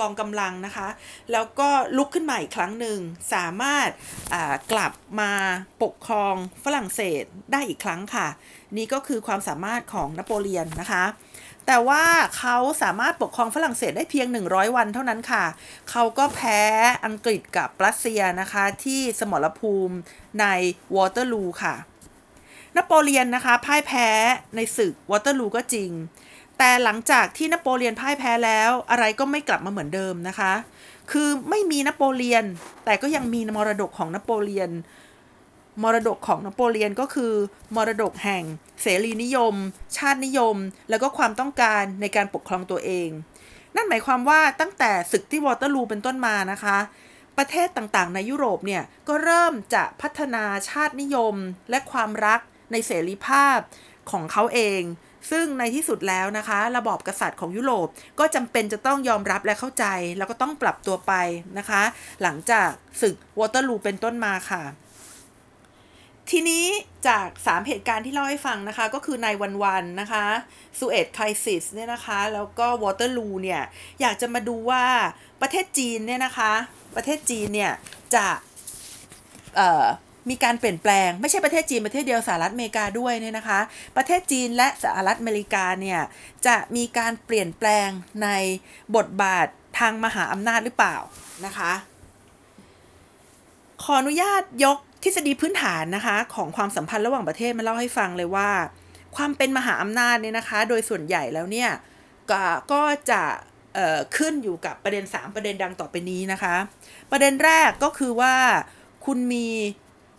[0.00, 0.88] กองกำลังนะคะ
[1.32, 2.98] แล้วก็ลุกขึ้นมาอีกครั้งหนึ่ง
[3.34, 3.88] สามารถ
[4.72, 5.32] กลับมา
[5.82, 8.26] ปกครองฝรั่งเศสได้อีกครั้งค่ะ
[8.76, 11.04] นี่ก็คือความสามารถของนโปเลียนนะคะ
[11.66, 12.04] แต่ว่า
[12.38, 15.44] เขาสามารถปกครองฝรั่งเศสได้เพียง 100 วันเท่านั้นค่ะ
[15.90, 16.60] เขาก็แพ้
[17.06, 19.96] อังกฤษกับรัสเซียนะคะ ที่สมรภูมิ
[20.40, 20.46] ใน
[20.96, 21.74] วอเตอร์ลูค่ะ
[22.76, 24.08] นโปเลียนนะคะพ่ายแพ้
[24.56, 25.90] ในศึกวอเตอร์ลูก็จริง
[26.58, 30.52] แต่หลังจากที่นโปเลียนพ่ายแพ้แล้ว อะไรก็ไม่กลับมาเหมือนเดิมนะคะ
[31.12, 32.44] คือไม่มีนโปเลียน
[32.84, 34.70] แต่ก็ยังมีมรดกของนโปเลียน
[35.82, 37.32] มรดกของนโปเลียนก็คือ
[37.76, 38.44] มรดกแห่ง
[38.82, 39.54] เสรีนิยม
[39.96, 40.56] ชาตินิยม
[40.90, 43.08] แล้วก็ความต้องการในการปกครองตัวเอง
[43.74, 46.78] นั่นหมายความว่าตั้งแต่ศึกที่วอเตอร์ลูเป็นต้นมานะคะ
[47.38, 51.34] ประเทศต่างๆ ในยุโรปเนี่ยก็เริ่มจะพัฒนาชาตินิยม
[51.70, 52.40] และความรัก
[52.72, 53.58] ในเสรีภาพ
[54.10, 54.80] ของเขาเอง
[55.30, 59.84] ซึ่งในที่สุดแล้วนะคะ ระบอบกษัตริย์ของยุโรปก็จำเป็นจะต้องยอมรับและเข้าใจ
[60.18, 61.12] แล้วก็ต้องปรับตัวไป
[61.58, 61.82] นะคะ
[62.22, 62.70] หลังจาก
[63.02, 64.62] ศึกวอเตอร์ลูเป็นต้นมาค่ะ
[66.30, 66.64] ทีนี้
[67.08, 70.24] จาก 3 เหตุการณ์ที่เล่าให้ฟังนะคะ ก็คือ nine one one นะคะ
[70.78, 73.62] Suez Crisis เนี่ยนะคะ แล้วก็วอเตอร์ลูเนี่ย
[74.00, 74.84] อยากจะมาดูว่า
[75.42, 76.52] ประเทศจีนเนี่ยนะคะ
[76.96, 77.72] ประเทศจีนเนี่ย
[78.14, 78.26] จะ
[80.30, 83.60] มีการเปลี่ยนแปลง ไม่ใช่ประเทศจีนประเทศเดียวสหรัฐอเมริกาด้วยเนี่ยนะคะ
[83.96, 86.00] ประเทศจีนและสหรัฐอเมริกาเนี่ย
[86.46, 87.88] จะมีการเปลี่ยนแปลง
[88.22, 88.28] ใน
[88.96, 89.46] บทบาท
[89.78, 90.96] ทางมหาอำนาจหรือเปล่า
[91.46, 91.72] นะคะ
[93.82, 98.50] ขออนุญาตยกทฤษฎีพื้นฐานนะคะของความสัมพันธ์ระหว่างประเทศมาเล่าให้ฟังเลยว่า
[99.16, 101.70] ความเป็นมหาอำนาจเนี่ยนะคะ โดยส่วนใหญ่แล้วเนี่ย
[102.30, 103.22] ก็ก็จะ
[104.16, 106.54] ขึ้นอยู่กับประเด็น 3 ประเด็นดังต่อไปนี้นะคะ
[107.10, 108.34] ประเด็นแรกก็คือว่า
[109.06, 109.48] คุณมี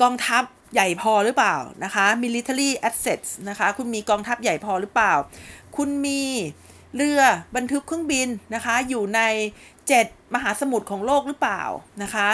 [0.01, 5.13] กองทัพใหญ่พอหรือเปล่านะคะ military assets นะคะ คุณมีกองทัพใหญ่พอหรือเปล่า
[5.77, 6.21] คุณมี
[6.95, 7.21] เรือ
[7.55, 9.21] บรรทุกเครื่องบินนะคะ อยู่ใน
[9.77, 11.63] 7 มหาสมุทรของโลกหรือเปล่า
[12.03, 12.29] นะคะ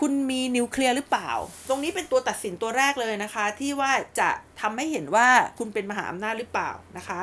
[0.00, 1.30] คุณมีนิวเคลียร์หรือเปล่า
[1.68, 7.20] ตรงนี้เป็นตัวตัดสินตัวแรกเลยนะคะ ที่ว่าจะทำให้เห็นว่าคุณเป็นมหาอำนาจหรือเปล่านะคะ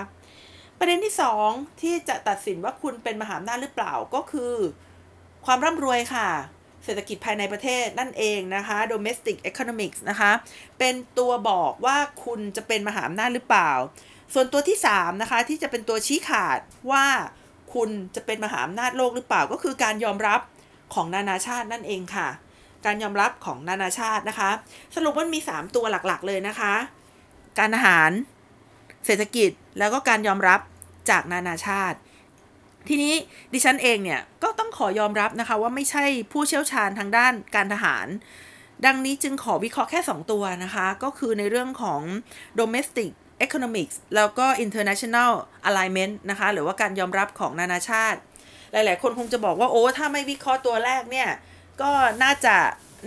[0.80, 1.50] ประเด็นที่สอง
[1.82, 4.54] ที่จะตัดสินว่าคุณเป็นมหาอำนาจหรือเปล่าก็คือ
[5.46, 6.30] ความร่ำรวยค่ะ
[6.86, 10.32] เศรษฐกิจภายในประเทศนั่นเองนะคะ domestic economics นะคะ
[10.80, 13.72] เป็นตัวบอกว่าคุณจะเป็นมหาอำนาจหรือเปล่า
[14.34, 16.60] ส่วนตัวที่ 3 นะคะ ที่จะเป็นตัวชี้ขาด
[16.92, 17.06] ว่า
[17.74, 20.42] คุณจะเป็นมหาอำนาจโลกหรือเปล่า ก็คือการยอมรับ
[20.94, 22.28] ของนานาชาตินั่นเองค่ะ
[22.86, 24.50] การยอมรับของนานาชาตินะคะ
[24.96, 26.74] สรุปว่ามี 3 ตัวหลักๆเลยนะคะ
[27.60, 28.12] การอาหาร
[29.06, 30.60] เศรษฐกิจแล้วก็การยอมรับ
[31.10, 31.98] จากนานาชาติ
[32.88, 33.14] ทีนี้
[33.54, 38.08] ดิฉันเองเนี่ยก็ต้องขอยอมรับนะคะว่าไม่ใช่ผู้เชี่ยวชาญทางด้านการทหาร
[38.86, 42.02] ดังนี้จึงขอวิเคราะห์แค่ 2 ตัวนะคะ ก็คือในเรื่องของ
[42.60, 43.12] domestic
[43.46, 45.32] economics แล้วก็ international
[45.70, 48.20] alignment นะคะ หรือว่าการยอมรับของนานาชาติ
[48.72, 51.30] หลาย ๆ คนคงจะบอกว่าโอ้ถ้าไม่วิเคราะห์ตัวแรกเนี่ย
[51.82, 51.92] ก็
[52.24, 52.56] น่าจะ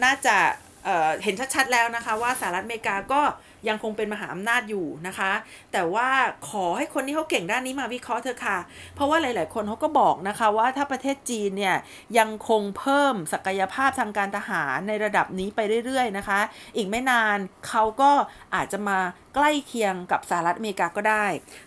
[0.05, 0.37] น่าจะ
[0.85, 3.23] เเห็นชัด ๆ แล้วนะคะว่าสหรัฐอเมริกาก็
[3.69, 5.33] ยังคงเป็นมหาอำนาจอยู่นะคะ
[5.73, 6.09] แต่ว่า
[6.49, 8.59] ขอให้คนที่เขาเก่งด้านนี้มาวิเคราะห์เถอะค่ะ
[8.95, 11.77] เพราะว่าหลาย ๆ คนเขาก็บอกนะคะว่าถ้าประเทศจีนเนี่ย
[12.19, 16.41] ยังคงเพิ่มศักยภาพทางการทหารในระดับนี้ไปเรื่อย ๆ นะคะ
[16.77, 18.11] อีกไม่นานเขาก็
[18.55, 18.99] อาจจะมา
[19.35, 21.27] ใกล้เคียงกับสหรัฐอเมริกาก็ได้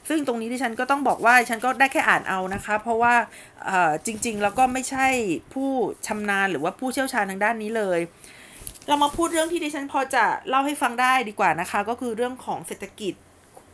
[0.10, 3.14] ซึ่งตรงนี้ที่ฉันก็ต้องบอกว่าฉันก็ได้แค่อ่านเอานะคะ เพราะว่า
[4.06, 5.08] จริง ๆ แล้วก็ไม่ใช่
[5.54, 5.70] ผู้
[6.08, 8.00] ชำนาญหรือว่าผู้เชี่ยวชาญทางด้านนี้เลย
[8.90, 13.14] เรามาพูดเรื่องที่ดิฉันพอจะเล่าให้ฟังได้ดีกว่านะคะ ก็คือเรื่องของเศรษฐกิจ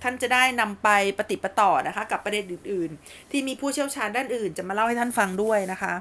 [0.04, 5.93] ท่านจะได้นำไปปฏิปต่อนะคะ กับประเด็นอื่น ๆ ที่มีผู้เชี่ยวชาญด้านอื่น จะมาเล่าให้ท่านฟังด้วยนะคะ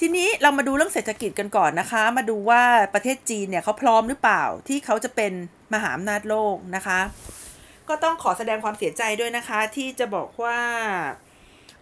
[0.00, 2.62] ทีนี้เรามาดูเรื่องเศรษฐกิจกันก่อนนะคะ มาดูว่า
[2.94, 5.32] ประเทศจีนเนี่ยเขาพร้อมหรือเปล่าที่เขาจะเป็น
[5.74, 7.00] มหาอำนาจโลกนะคะ
[7.88, 10.58] ก็ต้องขอแสดงความเสียใจด้วยนะคะ ที่จะบอกว่า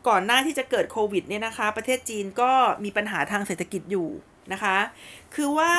[0.08, 2.52] ก่อนหน้าที่จะเกิดโควิดเนี่ยนะคะ ประเทศจีนก็
[2.84, 4.08] มีปัญหาทางเศรษฐกิจอยู่
[4.52, 4.76] นะคะ
[5.34, 5.72] คือว่า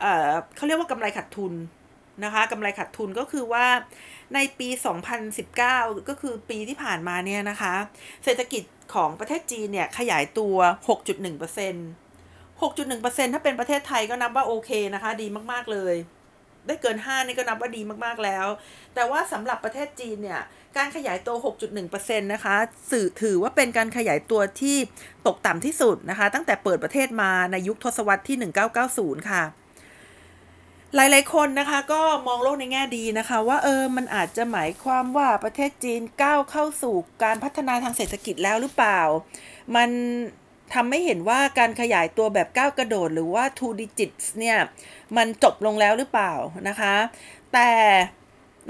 [0.00, 1.52] เเขาเรียกว่ากำไรขาดทุน
[2.24, 3.66] นะคะกำไรขาดทุนก็คือว่า
[4.34, 4.68] ในปี
[5.38, 7.74] 2019 ก็คือปีที่ผ่านมาเนี่ยนะคะ
[8.24, 8.62] เศรษฐกิจ
[8.94, 10.56] ของประเทศจีนเนี่ยขยายตัว
[10.88, 15.94] 6.1% 6.1%ถ้าเป็นประเทศไทยก็นับว่าโอเคนะคะ ดีมาก ๆ เลย
[16.66, 18.46] ได้เกิน 5 นี่ก็นับว่าดีมากๆแล้ว
[18.94, 20.40] แต่ว่าสำหรับประเทศจีนเนี่ย
[20.76, 21.36] การขยายตัว
[21.84, 22.56] 6.1%นะคะ
[22.90, 24.76] สื่อถือว่าเป็นการขยายตัวที่
[25.26, 28.36] ตกต่ำที่สุดนะคะ ตั้งแต่เปิดประเทศมาในยุคทศวรรษที่
[28.82, 29.44] 1990 ค่ะ
[30.96, 39.00] หลายๆคนนะคะก็มองโลกในแง่ดีนะคะว่าเออมันอาจจะหมายความว่าประเทศจีนก้าวเข้าสู่การพัฒนาทางเศรษฐกิจแล้วหรือเปล่า
[39.76, 39.90] มัน
[40.74, 44.58] ทำให้เห็นว่าการขยายตัวแบบก้าวกระโดดหรือว่า two digits เนี่ย
[45.16, 46.32] มันจบลงแล้วหรือเปล่า
[46.68, 46.94] นะคะ
[47.52, 47.70] แต่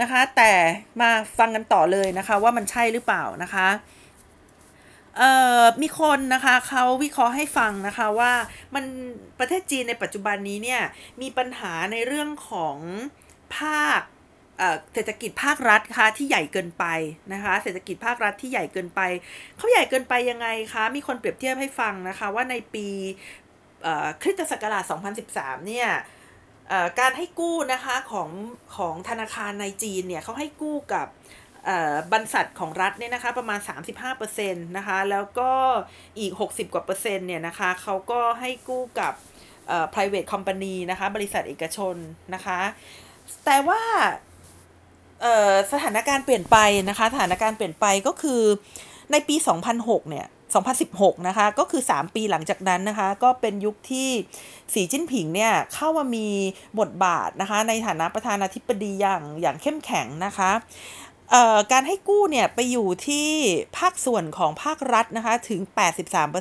[0.01, 0.53] นะคะแต่
[1.01, 3.69] มาฟังกันต่อเลยนะคะว่ามันใช่หรือเปล่านะคะ
[5.17, 8.33] เอ่อมีคนนะคะเขาวิเคราะห์ให้ฟังนะคะว่า
[8.75, 8.85] มัน
[9.39, 10.83] ประเทศจีนในปัจจุบันนี้เนี่ย
[11.21, 12.77] มีปัญหาในเรื่องของ
[13.57, 14.01] ภาค
[14.93, 16.85] เศรษฐกิจภาครัฐคะที่ใหญ่เกินไป
[17.33, 19.01] นะคะ เศรษฐกิจภาครัฐที่ใหญ่เกินไป
[19.57, 22.87] เขาใหญ่เกินไปยังไงคะ มีคนเปรียบเทียบให้ฟังนะคะว่าในปี
[24.23, 24.85] คริสตศักราช
[25.25, 25.89] 2013 เนี่ย
[27.01, 28.31] การให้กู้นะคะของ
[28.77, 31.07] ของธนาคารในจีนเนี่ยเขาให้กู้กับ
[32.13, 33.61] บรรษัทของรัฐเนี่ยนะคะประมาณ
[34.03, 35.51] 35%นะคะแล้วก็
[36.19, 39.15] อีก 60 กว่าเปอร์เซ็นต์เนี่ยนะคะเขาก็ให้กู้กับ
[39.95, 41.97] private company นะคะบริษัทเอกชน
[42.35, 42.61] นะคะ
[43.45, 43.83] แต่ว่า
[45.73, 46.57] สถานการณ์เปลี่ยนไป
[46.89, 48.43] นะคะ สถานการณ์เปลี่ยนไปก็คือ
[49.13, 49.37] ในปี
[49.73, 50.27] 2006 เนี่ย
[50.77, 54.09] 2016 นะคะ ก็คือ 3 ปีหลังจากนั้นนะคะ ก็เป็นยุคที่
[54.75, 56.29] สีจิ้นผิงเนี่ย เข้ามามี
[56.81, 60.51] บทบาทนะคะ ในฐานะประธานาธิบดีอย่างอย่างเข้มแข็งนะคะ
[61.73, 63.29] การให้กู้เนี่ยไปอยู่ที่
[63.79, 65.61] ภาคส่วนของภาครัฐนะคะถึง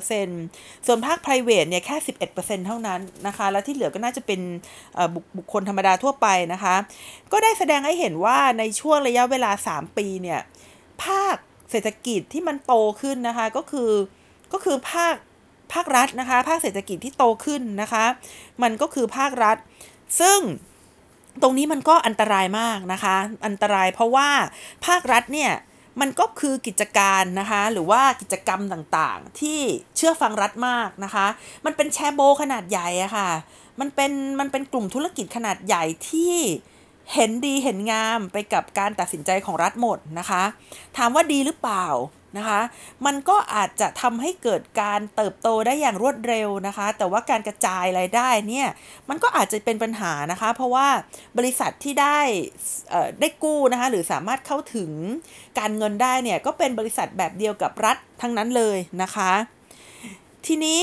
[0.04, 1.98] 83%ส่วนภาค private เนี่ยแค่
[2.32, 4.40] 11%เท่านั้นนะคะ แล้วที่เหลือก็น่าจะเป็น
[5.38, 6.76] บุคคลธรรมดาทั่วไปนะคะ
[7.32, 10.40] ก็ได้แสดงให้เห็นว่าในช่วงระยะเวลา 3 ปีเนี่ย
[11.04, 11.36] ภาค
[11.72, 13.92] เศรษฐกิจที่มันโตขึ้นนะคะก็คือ
[14.54, 15.16] ก็คือภาค
[15.74, 18.06] ภาครัฐนะคะ ภาคเศรษฐกิจที่โตขึ้นนะคะ
[18.64, 19.58] มันก็คือภาครัฐ
[20.20, 20.40] ซึ่ง
[21.42, 23.16] ตรงนี้มันก็อันตรายมากนะคะ
[23.46, 24.30] อันตรายเพราะว่า
[24.86, 25.52] ภาครัฐเนี่ย
[26.02, 29.60] มันก็คือกิจการนะคะ หรือว่ากิจกรรมต่างๆ ที่
[29.96, 31.28] เชื่อฟังรัฐมากนะคะ
[31.66, 33.30] มันเป็นแชโบขนาดใหญ่อะคะ่ะ
[33.80, 36.36] มันเป็นมันเป็นกลุ่มธุรกิจขนาดใหญ่ที่
[37.14, 40.44] เห็นดีเห็นงามไปกับการตัดสินใจของรัฐหมดนะคะ
[40.98, 41.86] ถามว่าดีหรือเปล่า
[42.38, 42.62] นะคะ
[43.06, 48.68] มันก็อาจจะทำให้เกิดการเติบโตได้อย่างรวดเร็วนะคะ แต่ว่าการกระจายรายได้เนี่ย
[49.10, 50.88] มันก็อาจจะเป็นปัญหานะคะ เพราะว่า
[51.38, 52.20] บริษัทที่ได้
[53.20, 54.92] ได้กู้นะคะหรือสามารถเข้าถึง
[55.60, 59.32] การเงินได้เนี่ยก็เป็นบริษัทแบบเดียวกับรัฐทั้งนั้นเลยนะคะ
[60.46, 60.82] ทีนี้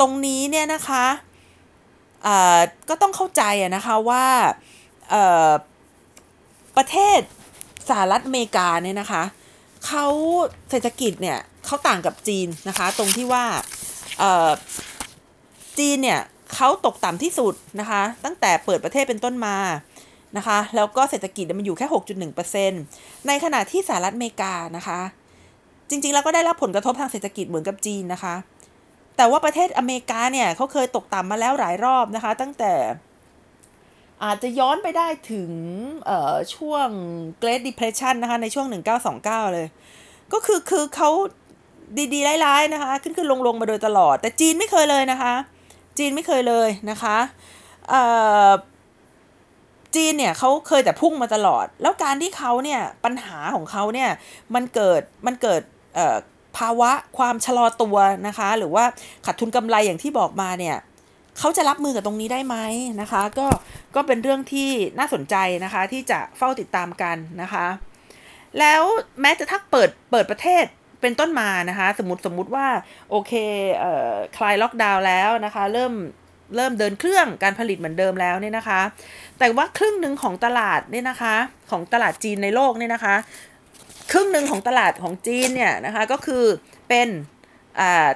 [0.00, 1.04] ตรงนี้เนี่ยนะคะ
[2.88, 3.42] ก็ต้องเข้าใจ
[3.76, 4.24] นะคะว่า
[6.76, 7.20] ประเทศ
[7.88, 9.22] สหรัฐอเมริกาเนี่ยนะคะ
[9.86, 10.06] เขา
[10.70, 13.44] เศรษฐกิจเนี่ยเขาต่างกับจีนนะคะ ตรงที่ว่า
[15.78, 16.20] จีนเนี่ย
[16.54, 19.56] เขาตกต่ำที่สุดนะคะ ตั้งแต่เปิดประเทศเป็นต้นมา
[20.36, 21.86] นะคะ แล้วก็เศรษฐกิจมันอยู่แค่
[22.56, 25.00] 6.1%ในขณะที่สหรัฐอเมริกานะคะ
[25.88, 28.34] จริงๆ แล้วก็ได้รับผลกระทบทางเศรษฐกิจเหมือนกับจีนนะคะ
[29.16, 32.72] แต่ว่าประเทศอเมริกาเนี่ยเขาเคยตกต่ำมาแล้วหลายรอบนะคะ ตั้งแต่
[34.24, 35.50] อาจจะย้อนไปได้ถึง
[36.54, 36.88] ช่วง
[37.42, 38.66] Great Depression นะคะ ในช่วง
[39.10, 39.66] 1929 เลย
[40.32, 41.10] ก็คือคือเขา
[42.14, 45.34] ดีๆร้ายๆนะคะ ขึ้นขึ้นลงลงมาโดยตลอด แต่จีนไม่เคยเลยนะคะ
[45.98, 47.16] จีนไม่เคยเลยนะคะ
[49.96, 54.10] จีนเนี่ยเขาเคยแต่พุ่งมาตลอด แล้วการที่เขาเนี่ยปัญหาของเขาเนี่ย
[54.54, 55.60] มันเกิดมันเกิด
[56.58, 58.84] ภาวะความชะลอตัวนะคะ หรือว่า
[59.24, 60.76] ขาดทุนกำไรอย่างที่บอกมาเนี่ย
[61.38, 62.56] เขาจะรับมือกับตรงนี้ได้ไหม
[63.00, 63.46] นะคะ ก็
[63.94, 67.66] ก็เป็นเรื่องที่น่าสนใจนะคะที่จะเฝ้าติดตามกันนะคะ
[68.58, 68.82] แล้ว
[69.20, 70.64] แม้จะทักเปิดเปิดประเทศ
[71.00, 72.66] เป็นต้นมานะคะ สมมติสมมุติว่า
[73.10, 73.32] โอเค
[73.78, 75.92] เอ่อคลายล็อกดาวน์แล้วนะคะ เริ่ม
[76.56, 78.80] เริ่มเดินเครื่องการผลิตเหมือนเดิมแล้วเนี่ยนะคะ
[79.38, 81.34] แต่ว่าครึ่งหนึ่งของตลาดเนี่ยนะคะ
[81.70, 83.14] ของตลาดจีนในโลกเนี่ยนะคะ
[84.12, 86.44] ครึ่งหนึ่งของตลาดของจีนเนี่ยนะคะก็คือ
[86.88, 87.08] เป็น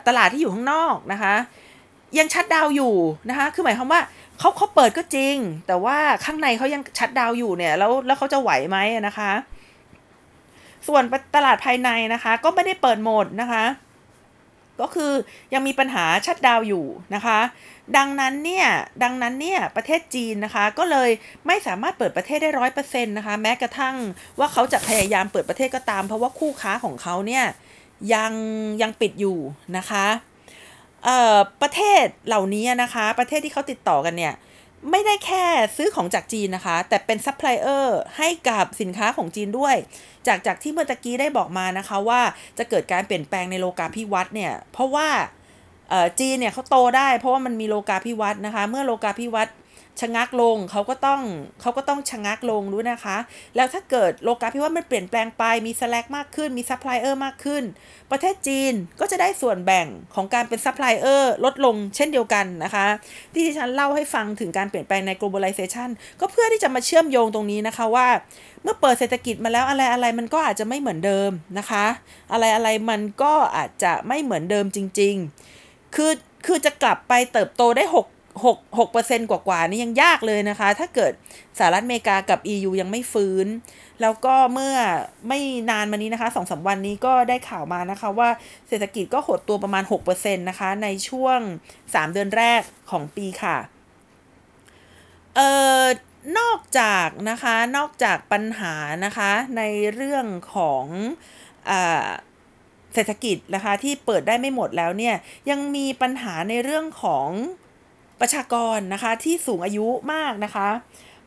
[0.08, 1.34] ตลาดที่อยู่ข้างนอกนะคะ
[2.18, 2.94] ยังชัดดาวอยู่
[3.28, 4.00] นะคะ คือหมายความว่า
[4.38, 9.30] เขาเขาเปิดก็จริง แต่ว่าข้างในเขายังชัดดาวอยู่เนี่ย แล้วแล้วเขาจะไหวไหมนะคะ
[10.88, 11.02] ส่วน
[11.34, 13.64] ตลาดภายในนะคะ ก็ไม่ได้เปิดหมดนะคะ
[14.80, 15.12] ก็คือ
[15.54, 17.38] ยังมีปัญหาชัดดาวอยู่นะคะ
[17.96, 18.66] ดังนั้นเนี่ย
[19.02, 21.10] ดังนั้นเนี่ยประเทศจีนนะคะ ก็เลย
[21.46, 23.96] ไม่สามารถเปิดประเทศได้ร้อยเปอร์เซ็นต์นะคะ แม้กระทั่ง
[24.38, 27.44] ว่าเขาจะพยายามเปิดประเทศก็ตาม เพราะว่าคู่ค้าของเขาเนี่ย
[28.14, 28.32] ยัง
[28.82, 29.38] ยังปิดอยู่
[29.76, 30.06] นะคะ
[31.62, 34.34] ประเทศเหล่านี้นะคะ ประเทศที่เขาติดต่อกันเนี่ย
[34.90, 35.44] ไม่ได้แค่
[35.76, 39.76] ซื้อของจากจีนนะคะ แต่เป็นซัพพลายเออร์ให้กับสินค้าของจีนด้วย
[40.26, 42.20] จากจากที่เมื่อกี้ได้บอกมานะคะว่า
[42.58, 45.08] จะเกิดการเปลี่ยนแปลงในโลกาภิวัตน์เนี่ย เพราะว่า
[46.20, 49.54] จีนเนี่ยเขาโตได้เพราะว่ามันมีโลกาภิวัตน์นะคะ เมื่อโลกาภิวัตน์
[50.00, 51.20] ชะงักลงเขาก็ต้อง
[51.60, 53.16] เขาก็ต้องชะงักลงด้วยนะคะ
[53.56, 57.62] แล้วถ้าเกิดโลกาภิวัตน์มันเปลี่ยนแปลงไปมี slack มากขึ้นมีซัพพลายเออร์มากขึ้น
[58.10, 62.86] ประเทศจีนก็จะได้ส่วนแบ่งของการเป็นซัพพลายเออร์ลดลงเช่นเดียวกันนะคะ
[63.32, 65.88] ที่ที่ฉันเล่าให้ฟังถึงการเปลี่ยนแปลงใน globalization
[66.20, 68.08] ก็เพื่อที่จะมาเชื่อมโยงตรงนี้นะคะว่า
[68.62, 71.86] เมื่อเปิดเศรษฐกิจมาแล้วอะไรอะไรมันก็อาจจะไม่เหมือนเดิมนะคะ
[72.32, 75.14] อะไรอะไรมันก็อาจจะไม่เหมือนเดิมจริง
[75.56, 76.12] ๆ คือ
[76.46, 77.84] คือจะกลับไปเติบโตได้
[78.34, 81.12] 6 6 6เปอร์เซ็นต์กว่าๆนี่ยังยากเลยนะคะ ถ้าเกิด
[81.58, 83.46] สหรัฐอเมริกากับ EU ยังไม่ฟื้น
[84.00, 84.76] แล้วก็เมื่อ
[85.28, 85.40] ไม่
[85.70, 88.30] นานมานี้นะคะสองสาวันนี้ก็ได้ข่าวมานะคะว่า
[88.68, 91.38] เศรษฐกิจก็หดตัวประมาณ 6%นะคะในช่วง
[91.80, 93.56] 3 เดือนแรกของปีค่ะ
[95.36, 95.50] เอ่
[95.82, 95.84] อ
[96.38, 99.62] นอกจากนะคะนอกจากปัญหานะคะใน
[99.94, 100.84] เรื่องของ
[101.70, 102.08] อ่า
[102.94, 105.14] เศรษฐกิจนะคะที่เปิดได้ไม่หมดแล้วเนี่ย
[105.50, 107.28] ยังมีปัญหาในเรื่องของ
[108.22, 110.68] ประชากรนะคะที่สูงอายุมากนะคะ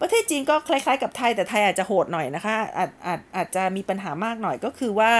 [0.01, 5.13] ประเทศจีนก็คล้ายๆกับไทยแต่ไทยอาจจะโหดหน่อยนะคะอาจอาจอาจจะมีปัญหามากหน่อยก็คือว่า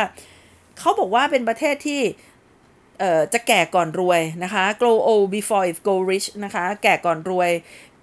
[0.80, 2.02] เขาบอกว่าเป็นประเทศที่
[3.00, 7.52] เอ่อจะแก่ก่อนรวยนะคะ grow old before it go rich นะคะ แก่ก่อนรวย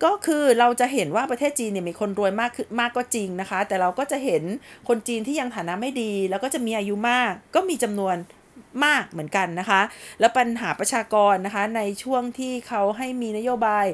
[0.04, 4.42] ก็คือเราจะเห็นว่าประเทศจีนเนี่ยมีคนรวยมากขึ้นมากก็จริงนะคะ แต่เราก็จะเห็น
[4.88, 8.16] คนจีนที่ยังฐานะไม่ดี แล้วก็จะมีอายุมากก็มีจำนวน
[8.84, 9.80] มากเหมือนกันนะคะ
[10.20, 13.86] แล้วปัญหาประชากรนะคะในช่วงที่เขาให้มีนโยบาย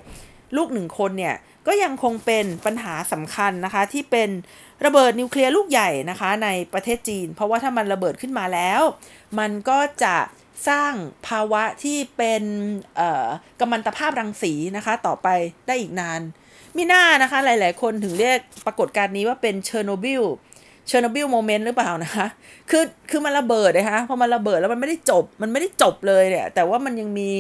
[0.57, 1.37] ลูกหนึ่งคนเนี่ย
[1.67, 4.31] ก็ยังคงเป็นปัญหาสำคัญนะคะที่เป็น
[4.85, 8.83] ระเบิดนิวเคลียร์ลูกใหญ่นะคะในประเทศจีน เพราะว่าถ้ามันระเบิดขึ้นมาแล้ว
[9.38, 10.17] มันก็จะ
[10.69, 10.93] สร้าง
[11.29, 12.43] ภาวะที่เป็น
[13.61, 15.29] กัมมันตภาพรังสีนะคะต่อไป
[15.67, 16.21] ได้อีกนาน
[16.77, 20.23] มิน่านะคะหลาย ๆ คนถึงเรียกปรากฏการณ์นี้ว่าเป็นเชอร์โนบิล
[20.88, 22.27] Chernobyl moment หรือเปล่านะคะ
[22.70, 27.31] คือคือมันระเบิดนะคะพอมันระเบิดแล้วมันไม่ได้จบมันไม่ได้จบเลยเนี่ยแต่ว่ามันยังมี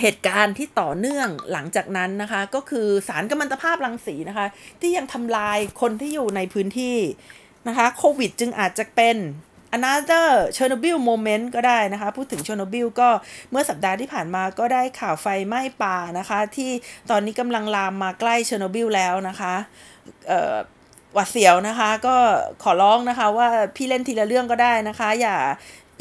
[0.00, 4.46] เหตุการณ์ที่ต่อเนื่องหลังจากนั้นนะคะ ก็คือสารกัมมันตภาพรังสีนะคะ
[4.80, 6.98] ที่ยังทำลายคนที่อยู่ในพื้นที่
[7.68, 9.16] นะคะโควิดจึงอาจจะเป็น
[9.76, 13.08] another Chernobyl moment ก็ได้นะคะ พูดถึง Chernobyl ก็
[13.50, 16.70] เมื่อสัปดาห์ที่ผ่านมาก็ได้ข่าวไฟไหม้ป่านะคะ ที่
[17.10, 19.54] ตอนนี้กำลังลามมาใกล้ Chernobyl แล้วนะคะ
[21.16, 22.16] หวัดเสียวนะคะ ก็
[22.62, 25.36] ขอร้องนะคะว่าพี่เล่นทีละเรื่องก็ได้นะคะ อย่า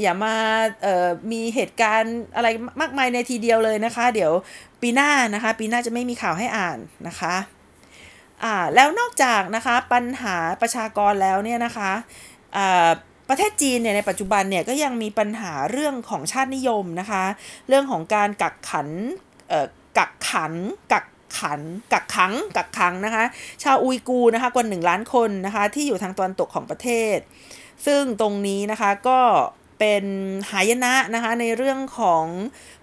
[0.01, 0.35] อย่ามา
[0.83, 2.47] เอ่อมีเหตุการณ์อะไร
[2.81, 4.31] มากมายในทีเดียวเลยนะคะ เดี๋ยว
[4.81, 7.35] ปีหน้านะคะ ปีหน้าจะไม่มีข่าวให้อ่านนะคะ
[8.43, 11.91] อ่าแล้วนอกจากนะคะปัญหาประชากรแล้วเนี่ยนะคะ
[12.57, 12.89] อ่า
[13.29, 17.23] ประเทศจีนเนี่ยในปัจจุบันเนี่ยก็ยังมีปัญหาเรื่องของชาตินิยมนะคะ
[17.67, 18.87] เรื่องของการกักขัน
[19.49, 20.53] เอ่อกักขัน
[20.93, 21.05] กัก
[21.39, 21.59] ขัน
[21.93, 23.23] กักขังกักขังนะคะ
[23.63, 27.17] ชาวอุยกูนะคะกว่าหนึ่งล้านคนนะคะ ที่อยู่ทางตะวันตกของประเทศ
[27.85, 29.19] ซึ่งตรงนี้นะคะก็
[29.79, 30.05] เป็น
[30.51, 32.25] หายนะนะคะในเรื่องของ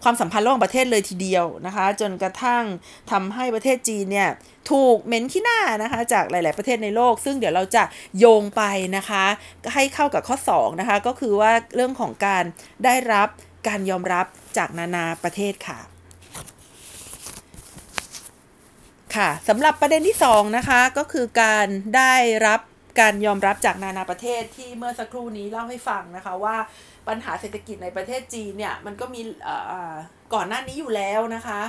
[0.02, 2.64] ความสัมพันธ์ระหว่างประเทศเลยทีเดียวนะคะ จนกระทั่ง
[3.10, 4.30] ทำให้ประเทศจีนเนี่ย
[4.70, 7.84] ถูกเหม็นขี้หน้านะคะจากหลาย ๆประเทศในโลก ซึ่งเดี๋ยวเราจะ
[8.18, 8.62] โยงไป
[8.96, 9.24] นะคะ
[9.74, 12.44] ให้เข้ากับข้อ2นะคะก็คือว่าเรื่องของการ
[12.84, 13.28] ได้รับ
[13.68, 15.91] การยอมรับจากนานาประเทศค่ะ
[19.16, 22.14] ค่ะสำหรับประเด็นที่ 2 นะคะ ก็คือการได้
[22.46, 22.60] รับ
[23.00, 26.56] การยอมรับจากนานาประเทศที่เมื่อสักครู่นี้เล่าให้ฟังนะคะว่า
[27.08, 29.20] ปัญหาเศรษฐกิจในประเทศจีนเนี่ยมันก็มี
[30.34, 31.60] ก่อนหน้านี้อยู่แล้วนะคะ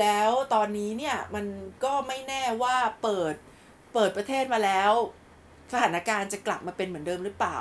[0.00, 1.46] แล้วตอนนี้เนี่ยมัน
[1.84, 3.34] ก็ไม่แน่ว่าเปิด
[3.94, 4.92] เปิดประเทศมาแล้ว
[5.72, 7.58] สถานการณ์จะกลับมาเป็นเหมือนเดิมหรือเปล่า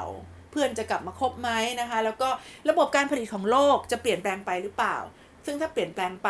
[0.52, 1.50] เพื่อนจะกลับมาคบไหม
[1.82, 2.30] นะคะ แล้วก็
[2.70, 4.98] ระบบการผลิตของโลกจะเปลี่ยนแปลงไปหรือเปล่า
[5.46, 6.30] ซึ่งถ้าเปลี่ยนแปลงไป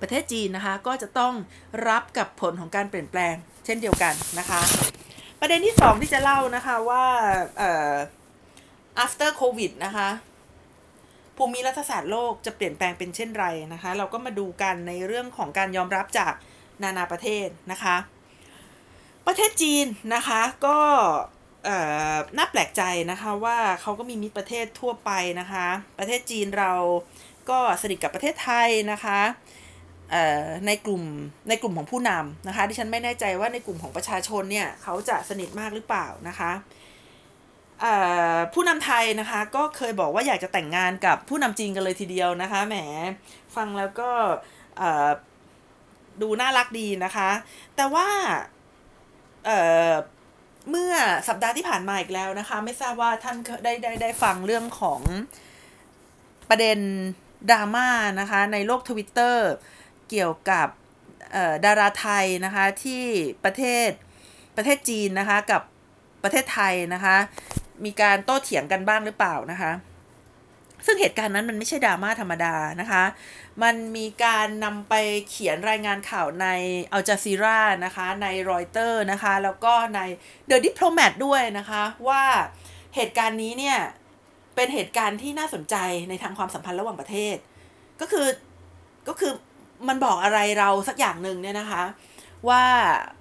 [0.00, 1.34] ประเทศจีนนะคะก็จะต้อง
[1.88, 4.60] รับกับผลของการเปลี่ยนแปลง เช่นเดียวกันนะคะ
[5.40, 7.04] ประเด็นที่สองที่จะเล่านะคะว่า
[7.58, 7.94] เอ่อ
[9.04, 10.08] after covid นะคะ
[11.36, 16.32] ภูมิรัฐศาสตร์โลกจะเปลี่ยนแปลงเป็นเช่นไรนะคะ เราก็มาดูกันในเรื่องของการยอมรับจาก
[16.82, 17.96] นานาประเทศนะคะ
[19.26, 20.78] ประเทศจีนนะคะก็
[22.36, 25.66] น่าแปลกใจนะคะว่าเขาก็มีมิตรประเทศทั่วไปนะคะ
[25.98, 26.72] ประเทศจีนเรา
[27.50, 29.20] ก็สนิทกับประเทศไทยนะคะ
[30.66, 31.02] ในกลุ่ม
[31.48, 36.52] ในกลุ่มของผู้นำนะคะ ดิฉันไม่แน่ใจว่าในกลุ่มของประชาชนเนี่ยเขาจะสนิทมากหรือเปล่านะคะ
[38.54, 42.76] ผู้นำไทยนะคะก็เคยบอกว่าอยากจะแต่งงานกับผู้นำจีนกันเลยทีเดียวนะคะแหม
[43.56, 44.10] ฟังแล้วก็
[46.22, 47.30] ดูน่ารักดีนะคะ
[47.76, 48.08] แต่ว่า
[50.70, 50.94] เมื่อ
[51.28, 55.00] สัปดาห์ที่ผ่านมาอีกแล้วนะคะ ไม่ทราบว่าท่านได้ได้ได้ฟังเรื่องของ
[56.48, 56.78] ประเด็น
[57.50, 57.88] ดราม่า
[58.20, 59.50] นะคะในโลกทวิตเตอร์
[60.10, 60.68] เกี่ยวกับ
[61.64, 63.04] ดาราไทยนะคะที่
[63.44, 63.88] ประเทศ
[64.56, 65.62] ประเทศจีนนะคะกับ
[66.22, 67.16] ประเทศไทยนะคะ
[67.84, 69.72] มีการโต้เถียงกันบ้างหรือเปล่านะคะ
[70.86, 73.04] ซึ่งเหตุการณ์นั้นมันไม่ใช่ดราม่าธรรมดานะคะ
[73.62, 74.94] มันมีการนำไป
[75.28, 76.46] เขียนรายงานข่าวใน
[76.92, 80.00] อัลจาซีรานะคะในรอยเตอร์นะคะ แล้วก็ใน
[80.46, 82.24] เดอะดิปโลแมตด้วยนะคะ ว่า
[82.96, 83.78] เหตุการณ์นี้เนี่ย
[84.54, 85.76] เป็นเหตุการณ์ที่น่าสนใจ
[86.08, 87.36] ในทางความสัมพันธ์ระหว่างประเทศ
[88.00, 88.26] ก็คือ
[89.08, 89.32] ก็คือ
[89.88, 91.82] มันบอกอะไรเราสักอย่างหนึ่งเนี่ยนะคะ
[92.48, 92.64] ว่า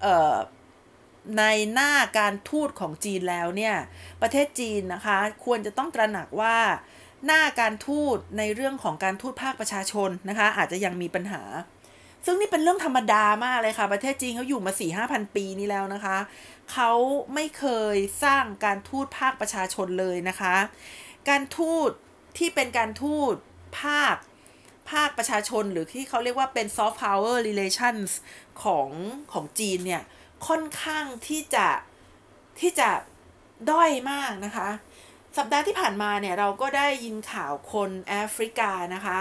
[0.02, 0.36] เออ
[1.38, 3.76] ในหน้าการทูตของจีนแล้วเนี่ย
[4.22, 6.58] ประเทศจีนนะคะ ควรจะต้องตระหนักว่า
[7.26, 11.42] หน้าการทูตในเรื่องของการทูตภาคประชาชนนะคะ อาจจะยังมีปัญหา
[12.26, 16.18] ซึ่งนี่เป็นเรื่องธรรมดามากเลยค่ะ ประเทศจีนเขาอยู่มา4ี่ห้าพันปีนี้แล้วนะคะ
[16.72, 16.92] เขา
[17.34, 17.66] ไม่เค
[17.96, 20.56] ยสร้างการทูตภาคประชาชนเลยนะคะ
[21.30, 21.90] การทูต
[22.38, 23.34] ที่เป็นการทูต
[23.82, 24.16] ภาค
[24.92, 28.10] ภาคประชาชนหรือที่เขาเรียกว่าเป็น soft power relations
[28.64, 28.90] ของ
[29.34, 30.04] ของจีนเนี่ย
[30.48, 31.68] ค่อนข้างที่จะ
[32.60, 32.90] ที่จะ
[33.70, 34.70] ด้อยมากนะคะ
[35.38, 39.20] สัปดาห์ที่ผ่านมาเนี่ย เราก็ได้ยินข่าวคนแอฟริกานะคะ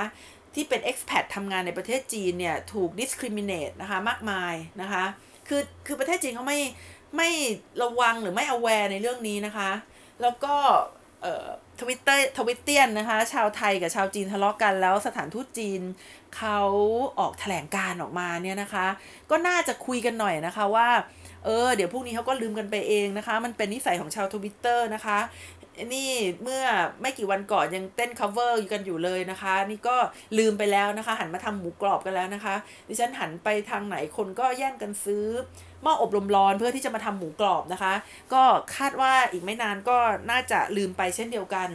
[0.54, 5.04] ที่เป็น expat ทำงานในประเทศจีนเนี่ย ถูก discriminate นะคะ มากมายนะคะ
[5.48, 6.60] คือคือประเทศจีนเขาไม่
[7.16, 7.30] ไม่
[7.82, 9.70] ระวังหรือไม่ aware ในเรื่องนี้นะคะ
[10.22, 10.56] แล้วก็
[11.80, 15.80] ทวิตเตอร์ทวิตเตียนนะคะ ชาวไทยกับชาวจีนทะเลาะกันแล้วสถานทูตจีน
[16.36, 16.60] เขา
[17.18, 18.86] ออกแถลงการณ์ออกมาเนี่ยนะคะ
[19.30, 20.88] ก็น่าจะคุยกันหน่อยนะคะว่า
[21.44, 25.18] เออ เดี๋ยวพวกนี้เขาก็ลืมกันไปเองนะคะ มันเป็นนิสัยของชาวทวิตเตอร์นะคะ
[25.94, 26.10] นี่
[26.42, 26.64] เมื่อ
[27.02, 29.96] ไม่กี่วันก่อนยังเต้น cover อยู่กันอยู่เลยนะคะ นี่ก็
[30.38, 32.54] ลืมไปแล้วนะคะ หันมาทำหมูกรอบกันแล้วนะคะ
[32.88, 35.26] ดิฉันหันไปทางไหนคนก็แย่งกันซื้อ
[35.84, 37.94] หม้ออบลมร้อนเพื่อที่จะมาทำหมูกรอบนะคะ
[38.32, 38.42] ก็
[38.76, 39.96] คาดว่าอีกไม่นานก็
[40.30, 41.68] น่าจะลืมไปเช่นเดียวกัน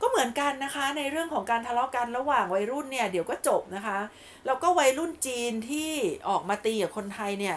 [0.00, 3.98] ก็เหมือนกันนะคะในเรื่องของการทะเลาะกันระหว่างวัยรุ่นเนี่ยเดี๋ยวก็จบนะคะ
[4.46, 5.90] แล้วก็วัยรุ่นจีนที่
[6.28, 7.56] ออกมาตีกับคนไทยเนี่ย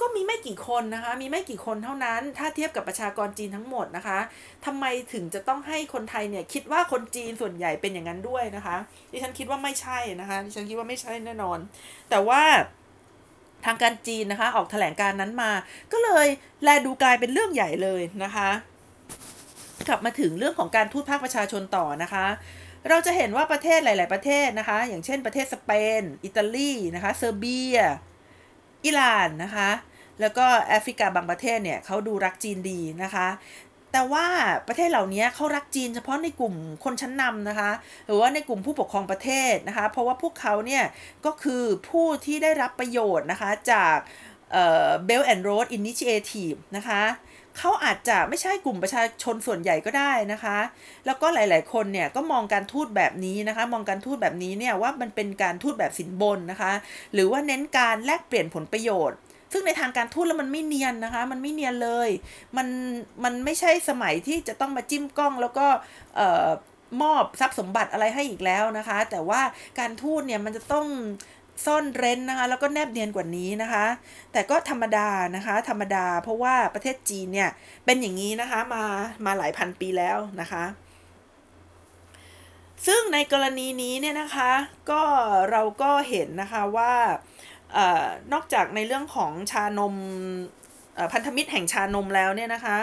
[0.00, 4.18] ก็มีไม่กี่คนนะคะ มีไม่กี่คนเท่านั้น ถ้าเทียบกับประชากรจีนทั้งหมดนะคะ
[4.66, 8.76] ทำไมถึงจะต้องให้คนไทยเนี่ยคิดว่าคนจีนส่วนใหญ่เป็นอย่างนั้นด้วยนะคะ
[9.12, 11.58] ดิฉันคิดว่าไม่ใช่นะคะ ดิฉันคิดว่าไม่ใช่แน่นอน
[12.10, 12.42] แต่ว่า
[13.64, 15.50] ทางการจีนนะคะ ออกแถลงการนั้นมา
[15.92, 16.26] ก็เลย
[16.62, 18.50] แลดูกลายเป็นเรื่องใหญ่เลยนะคะ
[19.88, 22.26] กลับมาถึงเรื่องของการทูตภาคประชาชนต่อนะคะ
[22.88, 27.78] เราจะเห็นว่าประเทศหลาย ๆ ประเทศนะคะ อย่างเช่นประเทศสเปน อิตาลีนะคะเซอร์เบีย
[28.84, 29.70] อิหร่านนะคะ
[30.20, 33.26] แล้วก็แอฟริกาบางประเทศเนี่ยเขาดูรักจีนดีนะคะ
[33.92, 34.26] แต่ว่า
[34.68, 37.70] ประเทศเหล่านี้เขารักจีนเฉพาะในกลุ่มคนชั้นนำนะคะ
[38.06, 40.84] หรือว่าในกลุ่มผู้ปกครองประเทศนะคะ เพราะว่าพวกเขาเนี่ย
[41.26, 43.96] ก็คือผู้ที่ได้รับประโยชน์นะคะจาก
[44.52, 47.02] เบลแอนด์โรดอินิชิเอทีฟนะคะ
[47.58, 50.58] เขาอาจจะไม่ใช่กลุ่มประชาชนส่วนใหญ่ก็ได้นะคะ
[51.06, 56.72] แล้วก็หลาย ๆ คนเนี่ยก็มองการทูตแบบนี้นะคะ มองการทูตแบบนี้เนี่ยว่ามันเป็นการทูตแบบสินบนนะคะ
[57.12, 59.18] หรือว่าเน้นการแลกเปลี่ยนผลประโยชน์
[59.52, 62.08] ซึ่งในทางการทูตแล้วมันไม่เนียนนะคะ มันไม่เนียนเลย
[62.56, 62.68] มัน
[63.24, 65.66] มันไม่ใช่สมัยที่จะต้องมาจิ้มกล้องแล้วก็
[67.02, 69.40] มอบทรัพย์สมบัติอะไรให้อีกแล้วนะคะ แต่ว่า
[69.78, 70.86] การทูตเนี่ยมันจะต้อง
[71.66, 73.86] ซ่อนเร้นนะคะ แล้วก็แนบเนียนกว่านี้นะคะ
[74.32, 77.50] แต่ก็ธรรมดานะคะ ธรรมดา เพราะว่าประเทศจีนเนี่ย
[77.84, 78.84] เป็นอย่างนี้นะคะมา
[79.26, 80.64] มาหลายพันปีแล้วนะคะ
[82.86, 84.52] ซึ่งในกรณีนี้เนี่ยนะคะ
[84.90, 85.02] ก็
[85.50, 86.94] เราก็เห็นนะคะว่า
[88.32, 89.94] นอกจากในเรื่องของชานม
[91.12, 92.78] พันธมิตรแห่งชานมแล้วเนี่ยนะคะ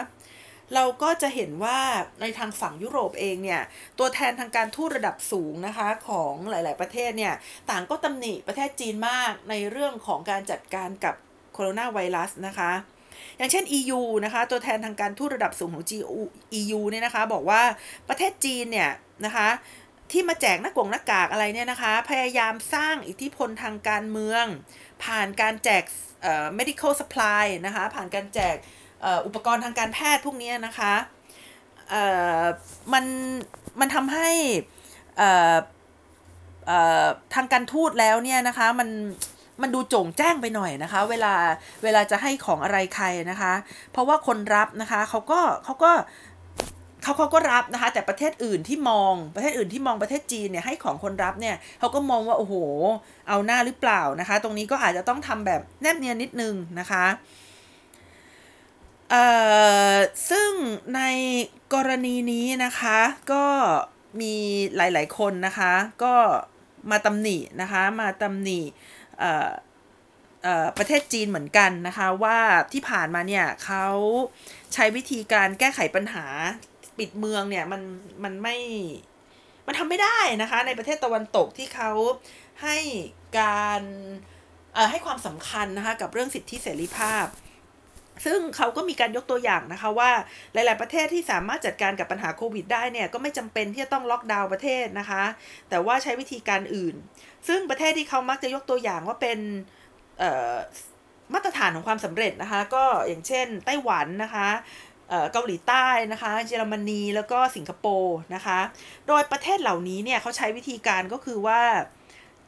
[0.76, 1.80] เราก็จะเห็นว่า
[2.22, 3.62] ในทางฝั่งยุโรปเองเนี่ย
[4.00, 7.34] ตัวแทนทางการทูตระดับสูงนะคะของหลาย ๆ ประเทศเนี่ย
[7.70, 11.16] ต่างก็ตำหนิประเทศจีนมากในเรื่องของการจัดการกับ
[11.54, 12.72] โคโรนาไวรัสนะคะ
[13.38, 15.86] อย่างเช่น EU นะคะ ตัวแทนทางการทูตระดับสูงของ
[16.60, 17.62] EU เนี่ยนะคะ บอกว่า
[18.10, 18.92] ประเทศจีนเนี่ย
[19.26, 19.48] นะคะ
[20.16, 24.46] ที่มาแจกหน้ากงหน้ากากอะไรเนี่ยนะคะ พยายามสร้างอิทธิพลทางการเมือง
[25.04, 25.84] ผ่านการแจก
[26.60, 28.56] medical supply นะคะ ผ่านการแจก
[29.26, 30.94] อุปกรณ์ทางการแพทย์พวกนี้นะคะ
[32.94, 33.06] มัน
[33.80, 34.30] มันทำให้
[37.34, 38.90] ทางการทูตแล้วเนี่ยนะคะมัน
[39.62, 41.34] มันดูโจ่งแจ้งไปหน่อยนะคะ เวลา
[41.84, 43.54] เวลาจะให้ของอะไรใครนะคะ
[43.92, 52.56] เพราะว่าคนรับนะคะเขาก็เขาก็เขาเขาก็รับนะคะ แต่ประเทศอื่นที่มองประเทศอื่นที่มองประเทศจีนเนี่ยให้ของคนรับเนี่ยเขาก็มองว่าโอ้โห
[53.28, 57.06] เอาหน้าหรือเปล่านะคะ ตรงนี้ก็อาจจะต้องทำแบบแนบเนียนนิดนึงนะคะ
[59.12, 59.26] เอ่
[59.92, 59.96] อ
[60.30, 60.52] ซึ่ง
[60.96, 61.02] ใน
[61.74, 63.00] กรณีนี้นะคะ
[63.32, 63.46] ก็
[64.22, 64.34] มี
[64.76, 66.14] หลายๆคนนะคะ ก็
[66.92, 68.60] มาตำหนินะคะมาตำหนิ
[69.20, 69.50] เอ่อ
[70.78, 72.40] ประเทศจีนเหมือนกันนะคะว่า
[72.74, 73.86] ที่ผ่านมาเนี่ยเขา
[74.74, 76.26] ใช้วิธีการแก้ไขปัญหา
[77.00, 77.82] ปิดเมืองเนี่ยมัน
[78.24, 78.58] มันไม่
[79.68, 81.92] มันทำไม่ได้นะคะ ในประเทศตะวันตกที่เขา
[82.64, 82.78] ให้
[83.40, 83.82] การ
[84.92, 87.26] ให้ความสำคัญนะคะกับเรื่องสิทธิเสรีภาพ
[88.26, 90.12] ซึ่งเขาก็มีการยกตัวอย่างนะคะว่า
[90.54, 95.24] หลาย ๆ ประเทศที่สามารถจัดการกับปัญหาโควิดได้เนี่ยก็ไม่จำเป็นที่จะต้องล็อกดาวน์ประเทศนะคะ
[95.70, 96.96] แต่ว่าใช้วิธีการอื่น
[97.48, 99.40] ซึ่งประเทศที่เขามักจะยกตัวอย่างว่าเป็น
[101.34, 104.48] มาตรฐานของความสำเร็จนะคะ ก็อย่างเช่นไต้หวันนะคะ
[105.32, 108.60] เกาหลีใต้นะคะเยอรมนีแล้วก็สิงคโปร์นะคะ
[109.08, 111.62] โดยประเทศเหล่านี้เนี่ยเขาใช้วิธีการก็คือว่า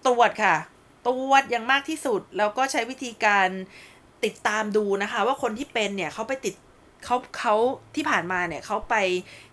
[0.08, 0.56] ตรวจค่ะ
[1.08, 3.50] ตรวจอย่างมากที่สุด แล้วก็ใช้วิธีการ
[4.26, 6.56] ติดตามดูนะคะ ว่าคนที่เป็นเนี่ยเขาไปติด
[7.06, 7.56] เขาเขา
[7.96, 8.96] ที่ผ่านมาเนี่ยเขาไป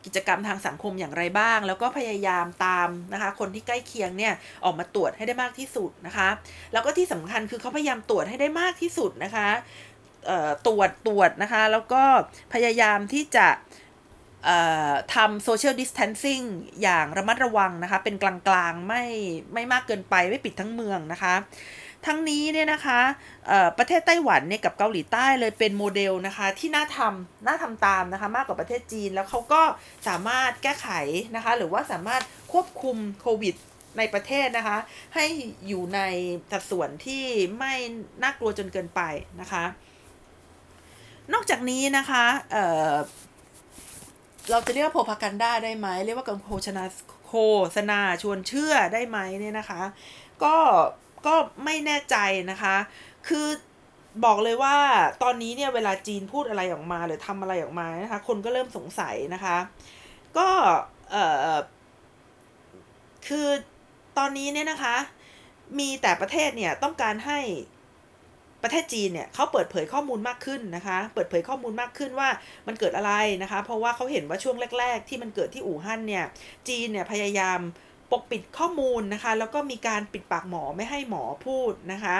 [0.05, 4.32] กิจกรรมทางสังคมอย่างไรบ้าง แล้วก็พยายามตามนะคะ คนที่ใกล้เคียงเนี่ย
[4.64, 6.28] ออกมาตรวจให้ได้มากที่สุดนะคะ
[6.72, 9.48] แล้วก็ที่สำคัญคือเขาพยายามตรวจให้ได้มากที่สุดนะคะ
[10.66, 12.03] ตรวจตรวจนะคะ แล้วก็
[12.53, 13.49] พยายามที่จะ
[15.14, 16.40] ทำ social distancing
[16.83, 19.05] อย่างระมัดระวังนะคะ เป็นกลางๆ ไม่
[19.55, 21.35] ไม่มากเกินไปไม่ปิดทั้งเมืองนะคะ
[22.07, 23.01] ทั้งนี้เนี่ยนะคะ
[23.79, 29.62] ประเทศไต้หวันเนี่ยกับเกาหลีใต้เลยเป็นโมเดลนะคะที่น่าทำน่าทำตามนะคะมากกว่าประเทศจีนแล้วเขาก็
[30.09, 30.89] สามารถแก้ไข
[31.37, 32.22] นะคะ หรือว่าสามารถ
[32.53, 33.55] ควบคุมโควิด
[33.99, 34.79] ในประเทศนะคะ
[35.14, 35.27] ให้
[35.68, 36.01] อยู่ใน
[36.51, 37.25] สัดส่วนที่
[37.59, 37.75] ไม่
[38.22, 39.01] น่ากลัวจนเกินไป
[39.41, 39.64] นะคะ
[41.33, 46.85] นอกจากนี้นะคะเเราจะเรียกว่าโพพากันด้าได้ไหมเรียกว่าการโฆษณา
[47.29, 47.35] โฆ
[47.77, 49.83] ษณาชวนเชื่อได้ไหมเนี่ยนะคะ
[50.45, 50.57] ก็
[51.27, 52.16] ก็ไม่แน่ใจ
[52.51, 52.77] นะคะ
[53.29, 53.47] คือ
[54.25, 54.77] บอกเลยว่า
[55.22, 59.57] ตอนนี้เนี่ยเวลาจีนพูดอะไรออกมาหรือทำอะไรออกมานะคะ คนก็เริ่มสงสัยนะคะ
[60.39, 60.49] ก็
[61.11, 61.16] เอ
[61.55, 61.57] อ
[63.27, 63.49] คือ
[64.18, 64.97] ตอนนี้เนี่ยนะคะ
[65.79, 67.41] มีแต่ประเทศเนี่ยต้องการให้
[68.64, 72.28] ประเทศจีนเนี่ยเขาเปิดเผยข้อมูลมากขึ้นนะคะ เปิดเผยข้อมูลมากขึ้นว่า
[72.66, 73.12] มันเกิดอะไร
[73.42, 76.24] นะคะ เพราะว่าเขาเห็นว่าช่วงแรก ๆ ที่มันเกิดที่อู่ฮั่นเนี่ย
[76.68, 77.60] จีนเนี่ยพยายาม
[78.12, 82.16] ปกปิดข้อมูลนะคะ แล้วก็มีการปิดปากหมอไม่ให้หมอพูดนะคะ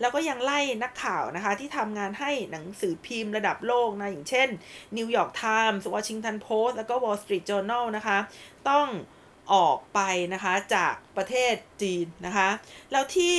[0.00, 4.48] แล้วก็ยังไล่นักข่าวนะคะ ที่ทำงานให้หนังสือพิมพ์ระดับโลกนะ อย่างเช่น
[4.96, 8.18] New York Times Washington Post แล้วก็ Wall Street Journal นะคะ
[8.68, 8.86] ต้อง
[9.52, 10.00] ออกไป
[10.34, 12.48] นะคะจากประเทศจีนนะคะ
[12.92, 13.36] แล้วที่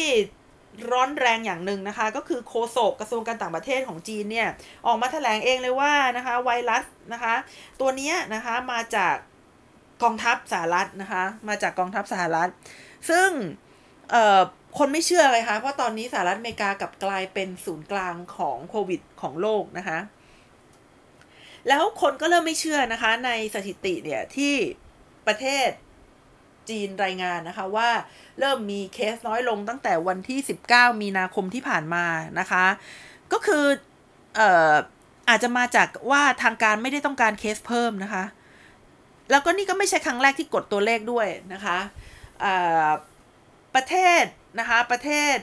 [0.92, 4.48] ร้อนแรงอย่างหนึ่งนะคะ ก็คือโคโศกกระทรวงการต่างประเทศของจีนเนี่ย
[4.88, 7.36] ออกมาแถลงเองเลยว่านะคะไวรัสนะคะ
[7.80, 9.16] ตัวนี้นะคะมาจาก
[10.04, 12.50] กองทัพสหรัฐนะคะ มาจากกองทัพสหรัฐ
[13.10, 13.30] ซึ่ง
[14.12, 14.40] เอ่อ
[14.78, 20.00] คนไม่เชื่อเลยค่ะ เพราะตอนนี้สหรัฐอเมริกากับกลายเป็นศูนย์กลางของโควิดของโลกนะคะ
[21.68, 24.54] แล้วคนก็เริ่มไม่เชื่อนะคะ ในสถิติเนี่ยที่
[25.28, 25.70] ประเทศ
[26.70, 27.90] จีนรายงานนะคะว่า
[28.40, 30.40] เริ่มมีเคสน้อยลงตั้งแต่วันที่
[30.72, 32.06] 19 มีนาคมที่ผ่านมา
[32.40, 32.66] นะคะ
[33.32, 33.66] ก็คือ
[34.36, 34.74] เอ่อ
[35.30, 38.24] อาจจะมาจากว่าทางการไม่ได้ต้องการเคสเพิ่มนะคะ
[39.32, 41.80] แล้วก็นี่ก็ไม่ใช่ครั้งแรกที่กดตัวเลขด้วยนะคะ
[43.76, 44.24] ประเทศ
[44.60, 45.36] นะคะประเทศ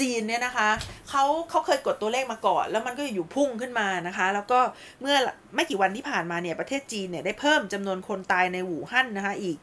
[0.00, 0.68] จีนเนี่ยนะคะ
[1.10, 4.58] เขาเขาเคยกดตัวเลขมาก่อน แล้วมันก็อยู่พุ่งขึ้นมานะคะ แล้วก็
[5.00, 5.16] เมื่อ
[5.54, 9.56] ไม่กี่วันที่ผ่านมาเนี่ยประเทศจีนเนี่ยได้เพิ่มจำนวนคนตายในหูฮั่นนะคะอีก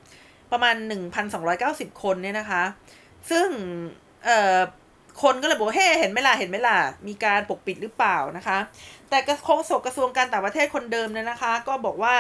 [0.51, 0.75] ประมาณ
[1.39, 2.63] 1,290 คนเนี่ยนะคะ
[3.31, 3.47] ซึ่ง
[4.25, 4.57] เอ่อ
[5.23, 6.77] คนก็เลยบอกเฮ้เห็นไหมล่ะ เห็นไหมล่ะ
[7.07, 8.57] มีการปกปิดหรือเปล่านะคะ
[9.09, 12.13] แต่กระโฆษกกระทรวงการต่างประเทศคนเดิมเนี่ยนะคะ ก็บอกว่า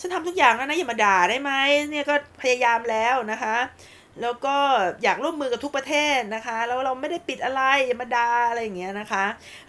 [0.00, 1.52] ฉันทำทุกอย่างแล้วนะอย่ามาด่าได้ไหม
[1.90, 3.56] เนี่ยก็พยายามแล้วนะคะ
[4.22, 4.56] แล้วก็
[5.02, 7.62] อยากร่วมมือกับทุกประเทศนะคะ แล้วเราไม่ได้ปิดอะไร
[8.00, 9.24] มาดาอะไรอย่างเงี้ยนะคะ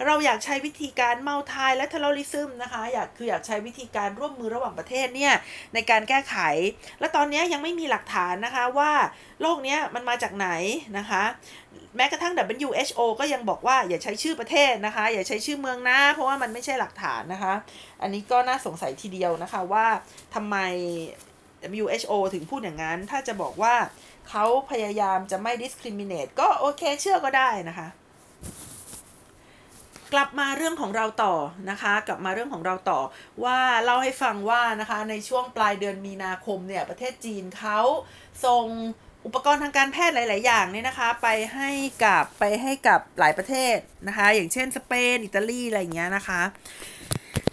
[0.06, 5.34] เราอยากใช้วิธีการเมาทายและเทอร์ริซึมนะคะอยากคืออยากใช้วิธีการร่วมมือระหว่างประเทศเนี่ย
[5.74, 6.36] ในการแก้ไข
[7.00, 8.92] และตอนนี้ยังไม่มีหลักฐานนะคะว่า
[9.42, 10.50] โรคเนี้ยมันมาจากไหน
[10.98, 11.24] นะคะ
[11.98, 17.54] แม้กระทั่ง WHO ก็ยังบอกว่าอย่าใช้ชื่อประเทศนะคะ อย่าใช้ชื่อเมืองนะเพราะว่ามันไม่ใช่หลักฐานนะคะ
[18.02, 19.88] อันนี้ก็น่าสงสัยทีเดียวนะคะว่า
[20.36, 20.56] ทำไม
[21.84, 23.76] WHO ถึงพูดอย่างนั้น ถ้าจะบอกว่า
[24.30, 27.88] เขาพยายามจะไม่ discriminate ก็โอเคเชื่อก็ได้นะคะ
[30.14, 31.36] กลับมาเรื่องของเราต่อ
[31.70, 33.00] นะคะ กลับมาเรื่องของเราต่อ
[33.44, 37.80] ว่าเล่าให้ฟังว่านะคะในช่วงปลายเดือนมีนาคมเนี่ย ประเทศจีนเขา
[38.46, 38.66] ส่ง
[39.26, 41.70] อุปกรณ์ทางการแพทย์หลาย ๆ อย่างเนี่ยนะคะ ไปให้
[42.04, 43.78] กับไปให้กับหลายประเทศ
[44.08, 46.42] นะคะ อย่างเช่นสเปน อิตาลี อะไรอย่างเงี้ยนะคะ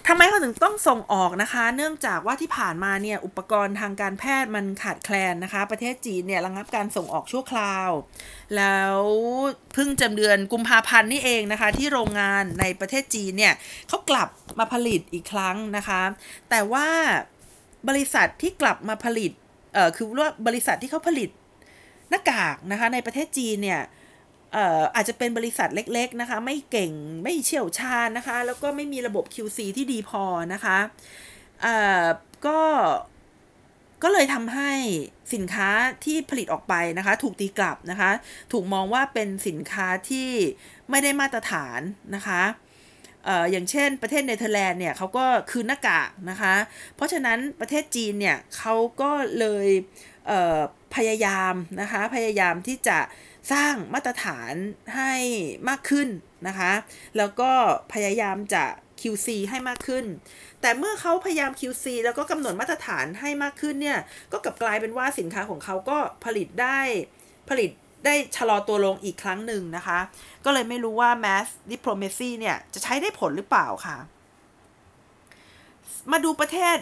[0.09, 7.90] ทำไมเขาถึงต้องส่งออกนะคะ เนื่องจากว่าที่ผ่านมาเนี่ยอุปกรณ์ทางการแพทย์มันขาดแคลนนะคะ ประเทศจีนเนี่ยระงับการส่งออกชั่วคราว
[8.57, 8.98] แล้ว
[9.74, 13.54] เพิ่งจำเดือนกุมภาพันธ์นี่เองนะคะ ที่โรงงานในประเทศจีนเนี่ย
[13.88, 14.28] เขากลับ
[14.59, 16.02] มาผลิตอีกครั้งนะคะ
[16.50, 16.88] แต่ว่า
[17.88, 19.30] บริษัทที่กลับมาผลิต
[19.74, 21.30] เอ่อคือว่าบริษัทที่เขาผลิต
[22.11, 23.80] หน้ากากนะคะในประเทศจีนเนี่ย
[24.57, 26.92] อออาจจะเป็นบริษัทเล็ก ๆ นะคะ ไม่เก่ง
[27.22, 30.78] ไม่เชี่ยวชาญนะคะ แล้วก็ไม่มีระบบ QC ที่ดีพอนะคะ
[32.46, 32.61] ก็
[34.02, 34.72] ก็เลยทำให้
[35.34, 35.70] สินค้า
[36.04, 38.11] ที่ผลิตออกไปนะคะ ถูกตีกลับนะคะ
[38.52, 40.30] ถูกมองว่าเป็นสินค้าที่
[40.90, 41.80] ไม่ได้มาตรฐาน
[42.14, 42.42] นะคะ
[43.50, 46.54] อย่างเช่นประเทศเนเธอร์แลนด์เนี่ยเขาก็คืนหน้ากากนะคะ
[46.96, 49.68] เพราะฉะนั้นประเทศจีนเนี่ยเขาก็เลย
[50.15, 52.98] เพยายามนะคะพยายามที่จะ
[53.52, 54.52] สร้างมาตรฐาน
[54.96, 55.14] ให้
[55.68, 56.08] มากขึ้น
[56.48, 56.72] นะคะ
[57.16, 57.50] แล้วก็
[57.92, 58.64] พยายามจะ
[59.00, 60.04] QC ให้มากขึ้น
[60.60, 63.98] แต่เมื่อเขาพยายาม QC แล้วก็กำหนดมาตรฐานให้มากขึ้นเนี่ย
[64.32, 66.80] ก็กลับกลายเป็นว่าสินค้าของเขาก็ผลิตได้
[67.50, 67.70] ผลิต
[68.04, 69.98] ได้ชะลอตัวลงอีกครั้งหนึ่งนะคะ
[70.44, 73.96] ก็เลยไม่รู้ว่า mass diplomacy เนี่ยจะใช้ได้ผลหรือเปล่าค่ะ
[76.12, 76.76] มาดูประเทศ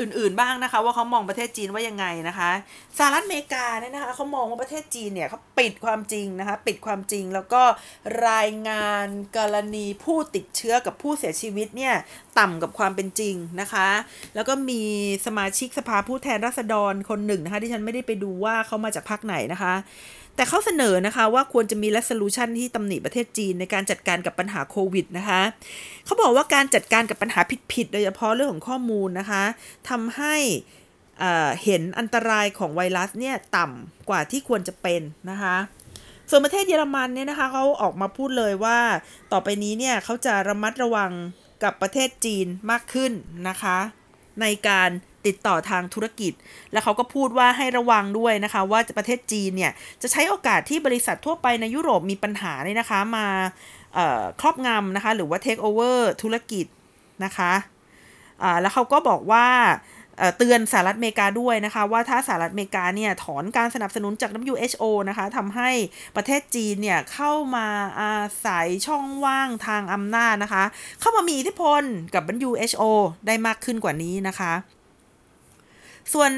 [0.00, 2.50] อื่นๆบ้างนะคะ ว่าเขามองประเทศจีนว่ายังไงนะคะ
[2.98, 7.62] สหรัฐอเมริกาเนี่ยนะคะเขามองว่าประเทศจีนเนี่ยเขาปิดความจริงนะคะ ปิดความจริงแล้วก็
[8.28, 9.06] รายงาน
[9.38, 11.94] กรณีผู้ติดเชื้อกับผู้เสียชีวิตเนี่ย
[12.38, 13.88] ต่ำกับความเป็นจริงนะคะ
[14.34, 14.82] แล้วก็มี
[15.26, 19.74] สมาชิกสภาผู้แทนราษฎรคนหนึ่งนะคะที่ฉันไม่ได้ไปดูว่าเขามาจากพรรคไหนนะคะ
[20.38, 25.40] แต่เขาเสนอนะคะว่าควรจะมี resolution ที่ตำหนิประเทศจีนในการจัดการกับปัญหาโควิดนะคะ
[26.04, 27.40] เขาบอกว่าการจัดการกับปัญหา
[27.72, 29.44] ผิดๆโดยเฉพาะเรื่องของข้อมูลนะคะ
[29.88, 30.36] ทำให้
[31.64, 35.56] เห็นอันตรายของไวรัสเนี่ยต่ำกว่าที่ควรจะเป็นนะคะ
[36.30, 38.78] ส่วนประเทศเยอรมันเนี่ยนะคะเขาออกมาพูดเลยว่า
[39.32, 41.12] ต่อไปนี้เนี่ยเขาจะระมัดระวัง
[41.62, 43.12] กับประเทศจีนมากขึ้น
[43.48, 43.78] นะคะ
[44.40, 44.90] ในการ
[45.26, 46.32] ติดต่อทางธุรกิจ
[46.72, 53.26] แล้วเขาก็พูดว่าให้ระวังด้วยนะคะ ว่าประเทศจีนเนี่ย จะใช้โอกาสที่บริษัททั่วไปในยุโรปมีปัญหาเนี่ยนะคะ มา
[54.40, 56.66] ครอบงำนะคะ หรือว่า take over ธุรกิจ
[57.24, 57.52] นะคะ
[58.60, 59.46] แล้วเขาก็บอกว่า
[60.38, 65.70] เตือนสหรัฐอเมริกาด้วยนะคะ ว่าถ้าสหรัฐอเมริกาเนี่ยถอนการสนับสนุนจาก WHO นะคะทำให้
[66.16, 67.66] ประเทศจีนเนี่ยเข้ามา
[68.00, 68.16] อา
[68.46, 70.64] ศัยช่องว่างทางอำนาจนะคะ
[71.00, 71.82] เข้ามามีอิทธิพล
[72.14, 72.82] กับ WHO
[73.26, 74.52] ได้มากขึ้นกว่านี้นะคะ
[76.14, 76.32] ส่วน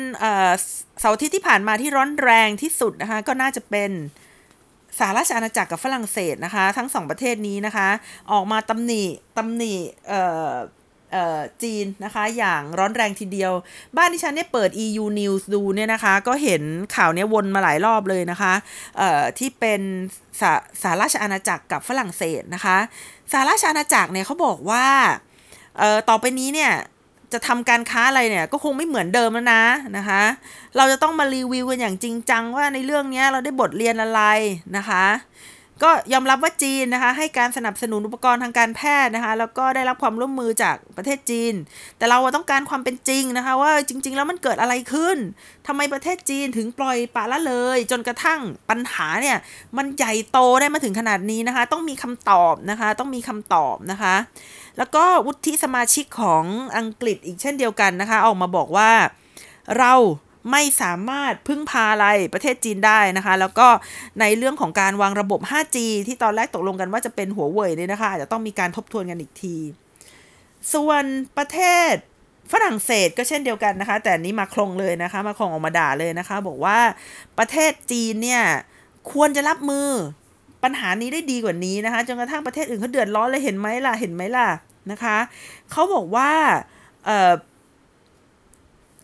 [1.00, 3.90] เสาร์ทิตย์ที่ผ่านมาที่ร้อนแรงที่สุดนะคะ ก็น่าจะเป็น
[4.98, 7.88] สหราชอาณาจักรกับฝรั่งเศสนะคะ ทั้งสองประเทศนี้นะคะ
[8.32, 9.02] ออกมาตำหนิ
[9.38, 9.74] ตำหนิ
[11.62, 13.52] จีนนะคะอย่างร้อนแรงทีเดียว
[13.96, 16.62] บ้านที่ฉันเนี่ยเปิด EU News ดูเนี่ยนะคะ ก็เห็น
[16.96, 18.52] ข่าวนี้วนมาหลายรอบเลยนะคะ
[19.38, 19.80] ที่เป็น
[20.40, 20.52] สา
[20.82, 22.76] สาราชอาณาจักรกับฝรั่งเศสนะคะ
[23.32, 24.86] สาราชอาณาจักรเนี่ยเขาบอกว่า
[26.08, 26.72] ต่อไปนี้เนี่ย
[27.32, 29.64] จะทำการค้าอะไรเนี่ย ก็คงไม่เหมือนเดิมแล้วนะ
[29.96, 30.22] นะคะ
[30.76, 34.20] เราจะต้องมารีวิวกันอย่างจริงจังว่าในเรื่องนี้เราได้บทเรียนอะไร
[34.76, 35.04] นะคะ
[35.82, 41.54] ก็ยอมรับว่าจีนนะคะ ให้การสนับสนุนอุปกรณ์ทางการแพทย์นะคะ แล้วก็ได้รับความร่วมมือจากประเทศจีน
[41.98, 45.16] แต่เราต้องการความเป็นจริงนะคะ ว่าจริง ๆ แล้วมันเกิดอะไรขึ้น
[45.66, 49.36] ทำไมประเทศจีนถึงปล่อยปละละเลย จนกระทั่งปัญหาเนี่ย
[49.76, 54.14] มันใหญ่โตได้มาถึงขนาดนี้นะคะ ต้องมีคำตอบนะคะ ต้องมีคำตอบนะคะ
[54.78, 56.44] แล้วก็วุฒิสมาชิกของ
[56.76, 58.90] อังกฤษอีกเช่นเดียวกันนะคะ ออกมาบอกว่า
[59.78, 59.94] เรา
[60.50, 63.68] ไม่สามารถพึ่งพาอะไรประเทศจีนได้นะคะ แล้วก็
[64.20, 69.56] ในเรื่องของการวางระบบ 5G ที่ตอนแรกตกลงกันว่าจะเป็นหัวเว่ยเนี่ยนะคะอาจจะต้องมีการทบทวนกันอีกที
[70.74, 71.04] ส่วน
[71.36, 71.60] ประเท
[71.90, 71.92] ศ
[72.52, 76.78] ฝรั่งเศสก็เช่นเดียวกันนะคะ แต่นี้มาคลงเลยนะคะ มาคลงออกมาด่าเลยนะคะ บอกว่า
[77.38, 78.44] ประเทศจีนเนี่ย
[79.12, 79.88] ควรจะรับมือ
[80.64, 84.48] ปัญหานี้ได้ดีกว่านี้นะคะจนกระทั่งประเทศอื่นเขาเดือดร้อนเลยเห็นไหมล่ะเห็นไหมล่ะ
[84.90, 85.16] นะคะ
[85.70, 86.30] เขาบอกว่า
[87.04, 87.08] เ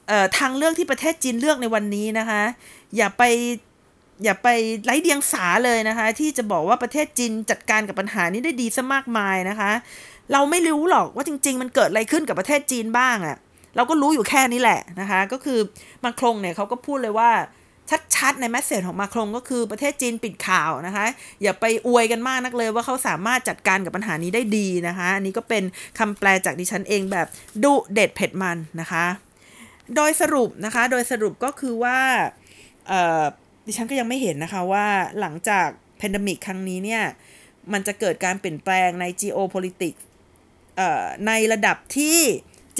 [0.08, 2.42] เทางเลือกที่ประเทศจีนเลือกในวันนี้นะคะ
[2.96, 3.22] อย่าไป
[4.24, 4.48] อย่าไป
[4.84, 9.70] ไร้เดียงสาเลยนะคะ ที่จะบอกว่าประเทศจีนจัดการกับปัญหานี้ได้ดีซะมากมายนะคะ
[10.32, 13.36] เราไม่รู้หรอกว่าจริง ๆ มันเกิดอะไรขึ้นกับประเทศจีนบ้างอะ่ะ
[13.76, 15.58] เราก็รู้อยู่แค่นี้แหละนะคะ ก็คือ
[16.04, 17.30] มาครงเนี่ยเขาก็พูดเลยว่า
[18.16, 21.06] ชัดๆ ในแมสเซจของมาครงก็คือประเทศจีนปิดข่าวนะคะ
[21.42, 25.64] อย่าไปอวยกันมากนักเลยว่าเขาสามารถจัดการกับปัญหานี้ได้ดีนะคะ อันนี้ก็เป็น
[25.98, 27.26] คำแปลจากดิฉันเองแบบ
[27.62, 29.04] ดุเด็ดเผ็ดมันนะคะ
[29.96, 31.98] โดยสรุปนะคะ โดยสรุปก็คือว่า
[33.66, 34.86] ดิฉันก็ยังไม่เห็นนะคะว่า
[35.20, 35.68] หลังจาก
[35.98, 37.02] แพนดมิกครั้งนี้เนี่ย
[37.72, 40.00] มันจะเกิดการเปลี่ยนแปลงใน geopolitics
[41.26, 42.18] ในระดับที่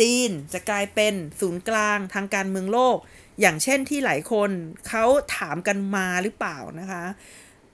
[0.01, 2.97] จีนจะกลายเป็นศูนย์กลางทางการเมืองโลก
[3.41, 4.51] อย่างเช่นที่หลายคน
[4.89, 5.05] เขา
[5.37, 7.05] ถามกันมาหรือเปล่านะคะ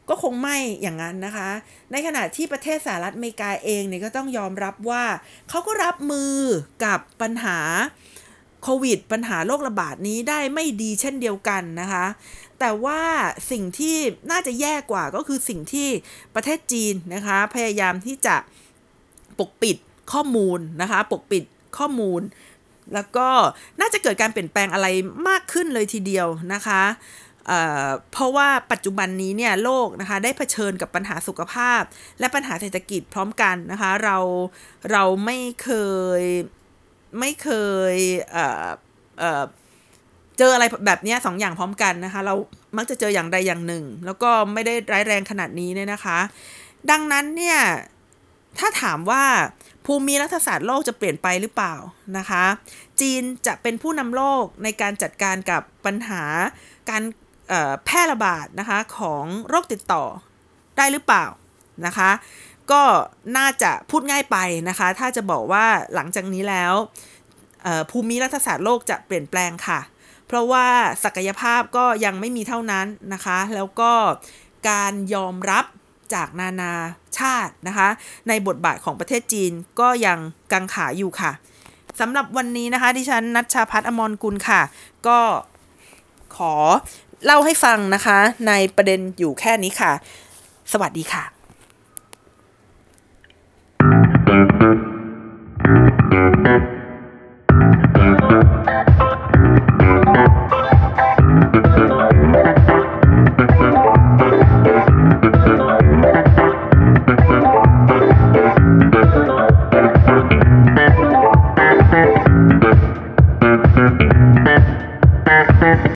[0.08, 1.50] ก็คงไม่อย่างนั้นนะคะ
[1.92, 5.04] ในขณะที่ประเทศสหรัฐอเมริกาเองเนี่ยก็ต้องยอมรับว่า
[5.48, 6.34] เขาก็รับมือ
[6.84, 7.58] กับปัญหา
[8.62, 12.06] โควิด ปัญหาโรคระบาดนี้ได้ไม่ดีเช่นเดียวกันนะคะ
[12.60, 13.00] แต่ว่า
[13.50, 13.96] สิ่งที่
[14.30, 15.88] น่าจะแย่กว่าก็คือสิ่งที่
[16.34, 18.36] ประเทศจีนนะคะ พยายามที่จะ
[19.38, 19.76] ปกปิด
[20.12, 21.44] ข้อมูลนะคะ ปกปิด
[21.78, 22.20] ข้อมูล
[22.94, 23.28] แล้วก็
[23.80, 24.86] น่าจะเกิดการเปลี่ยนแปลงอะไร
[25.28, 26.82] มากขึ้นเลยทีเดียวนะคะ
[27.46, 31.82] เเพราะว่าปัจจุบันนี้เนี่ยโลกนะคะได้เผชิญกับปัญหาสุขภาพ
[32.20, 34.18] และปัญหาเศรษฐกิจพร้อมกันนะคะเรา
[34.92, 35.70] เราไม่เค
[36.20, 36.22] ย
[37.18, 37.50] ไม่เค
[37.94, 37.96] ย
[38.32, 42.34] เเเจออะไรแบบนี้สองอย่างพร้อมกันนะคะเรา
[42.76, 46.18] มักจะเจออย่างใดอย่างหนึ่ง แล้วก็ไม่ได้ร้ายแรงขนาดนี้เนี่ยนะคะ
[46.90, 47.58] ดังนั้นเนี่ย
[48.58, 49.24] ถ้าถามว่า
[49.86, 51.74] ภูมิรัฐศาสตร์โลกจะเปลี่ยนไปหรือเปล่า
[52.18, 52.44] นะคะ
[53.00, 56.22] จีนจะเป็นผู้นำโลกในการจัดการกับปัญหา
[56.90, 57.02] การ
[57.84, 60.04] แพร่ระบาดนะคะของโรคติดต่อ
[60.76, 61.26] ได้หรือเปล่า
[61.86, 62.10] นะคะ
[62.70, 62.82] ก็
[63.36, 64.36] น่าจะพูดง่ายไป
[64.68, 66.74] นะคะ ถ้าจะบอกว่าหลังจากนี้แล้ว
[67.90, 69.80] ภูมิรัฐศาสตร์โลกจะเปลี่ยนแปลงค่ะ
[70.26, 70.66] เพราะว่า
[71.04, 73.92] ศักยภาพก็ยังไม่มีเท่านั้นนะคะ แล้วก็
[74.70, 75.64] การยอมรับ
[76.14, 76.72] จากนานา
[77.18, 77.88] ชาตินะคะ
[78.28, 80.18] ในบทบาทของประเทศจีนก็ยัง
[80.52, 81.32] กังขาอยู่ค่ะ
[82.00, 84.60] สำหรับวันนี้นะคะดิฉันนัชชาพัฒอมรกุลค่ะ
[85.06, 85.18] ก็
[86.36, 86.54] ขอ
[87.24, 89.92] เล่าให้ฟังนะคะ ในประเด็นอยู่แค่นี้ค่ะ
[90.72, 91.24] สวัสดีค่ะ